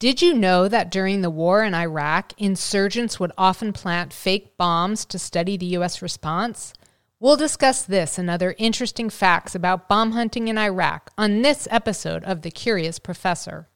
Did 0.00 0.22
you 0.22 0.32
know 0.32 0.66
that 0.66 0.90
during 0.90 1.20
the 1.20 1.28
war 1.28 1.62
in 1.62 1.74
Iraq, 1.74 2.32
insurgents 2.38 3.20
would 3.20 3.32
often 3.36 3.74
plant 3.74 4.14
fake 4.14 4.56
bombs 4.56 5.04
to 5.04 5.18
study 5.18 5.58
the 5.58 5.66
U.S. 5.76 6.00
response? 6.00 6.72
We'll 7.18 7.36
discuss 7.36 7.82
this 7.82 8.16
and 8.16 8.30
other 8.30 8.54
interesting 8.56 9.10
facts 9.10 9.54
about 9.54 9.90
bomb 9.90 10.12
hunting 10.12 10.48
in 10.48 10.56
Iraq 10.56 11.10
on 11.18 11.42
this 11.42 11.68
episode 11.70 12.24
of 12.24 12.40
The 12.40 12.50
Curious 12.50 12.98
Professor. 12.98 13.68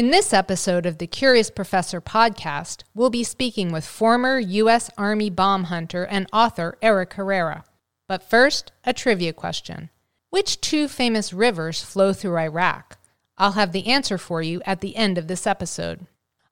In 0.00 0.10
this 0.10 0.32
episode 0.32 0.86
of 0.86 0.96
the 0.96 1.06
Curious 1.06 1.50
Professor 1.50 2.00
podcast, 2.00 2.84
we'll 2.94 3.10
be 3.10 3.22
speaking 3.22 3.70
with 3.70 3.84
former 3.84 4.38
U.S. 4.38 4.88
Army 4.96 5.28
bomb 5.28 5.64
hunter 5.64 6.06
and 6.06 6.26
author 6.32 6.78
Eric 6.80 7.12
Herrera. 7.12 7.64
But 8.08 8.22
first, 8.22 8.72
a 8.82 8.94
trivia 8.94 9.34
question 9.34 9.90
Which 10.30 10.62
two 10.62 10.88
famous 10.88 11.34
rivers 11.34 11.82
flow 11.82 12.14
through 12.14 12.38
Iraq? 12.38 12.96
I'll 13.36 13.52
have 13.52 13.72
the 13.72 13.88
answer 13.88 14.16
for 14.16 14.40
you 14.40 14.62
at 14.64 14.80
the 14.80 14.96
end 14.96 15.18
of 15.18 15.28
this 15.28 15.46
episode. 15.46 16.06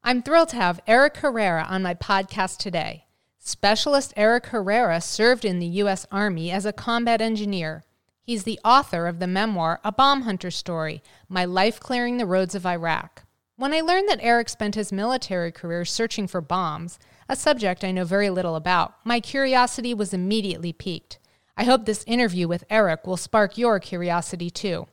I'm 0.04 0.20
thrilled 0.20 0.50
to 0.50 0.56
have 0.56 0.82
Eric 0.86 1.16
Herrera 1.16 1.64
on 1.70 1.82
my 1.82 1.94
podcast 1.94 2.58
today. 2.58 3.06
Specialist 3.38 4.12
Eric 4.14 4.48
Herrera 4.48 5.00
served 5.00 5.46
in 5.46 5.58
the 5.58 5.78
U.S. 5.80 6.06
Army 6.12 6.50
as 6.50 6.66
a 6.66 6.72
combat 6.74 7.22
engineer. 7.22 7.82
He's 8.20 8.42
the 8.42 8.60
author 8.62 9.06
of 9.06 9.20
the 9.20 9.26
memoir 9.26 9.80
A 9.84 9.90
Bomb 9.90 10.24
Hunter 10.24 10.50
Story 10.50 11.02
My 11.30 11.46
Life 11.46 11.80
Clearing 11.80 12.18
the 12.18 12.26
Roads 12.26 12.54
of 12.54 12.66
Iraq. 12.66 13.24
When 13.58 13.74
I 13.74 13.80
learned 13.80 14.08
that 14.08 14.20
Eric 14.22 14.48
spent 14.50 14.76
his 14.76 14.92
military 14.92 15.50
career 15.50 15.84
searching 15.84 16.28
for 16.28 16.40
bombs, 16.40 16.96
a 17.28 17.34
subject 17.34 17.82
I 17.82 17.90
know 17.90 18.04
very 18.04 18.30
little 18.30 18.54
about, 18.54 18.94
my 19.04 19.18
curiosity 19.18 19.92
was 19.92 20.14
immediately 20.14 20.72
piqued. 20.72 21.18
I 21.56 21.64
hope 21.64 21.84
this 21.84 22.04
interview 22.06 22.46
with 22.46 22.62
Eric 22.70 23.04
will 23.04 23.16
spark 23.16 23.58
your 23.58 23.80
curiosity 23.80 24.48
too. 24.48 24.86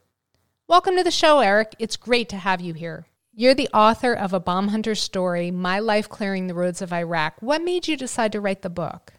Welcome 0.67 0.97
to 0.97 1.03
the 1.03 1.11
show, 1.11 1.41
Eric. 1.41 1.75
It's 1.77 1.95
great 1.95 2.27
to 2.29 2.37
have 2.37 2.59
you 2.59 2.73
here. 2.73 3.05
You're 3.35 3.53
the 3.53 3.69
author 3.71 4.15
of 4.15 4.33
A 4.33 4.39
Bomb 4.39 4.69
Hunter's 4.69 4.99
Story 4.99 5.51
My 5.51 5.77
Life 5.77 6.09
Clearing 6.09 6.47
the 6.47 6.55
Roads 6.55 6.81
of 6.81 6.91
Iraq. 6.91 7.35
What 7.41 7.61
made 7.61 7.87
you 7.87 7.95
decide 7.95 8.31
to 8.31 8.41
write 8.41 8.63
the 8.63 8.71
book? 8.71 9.13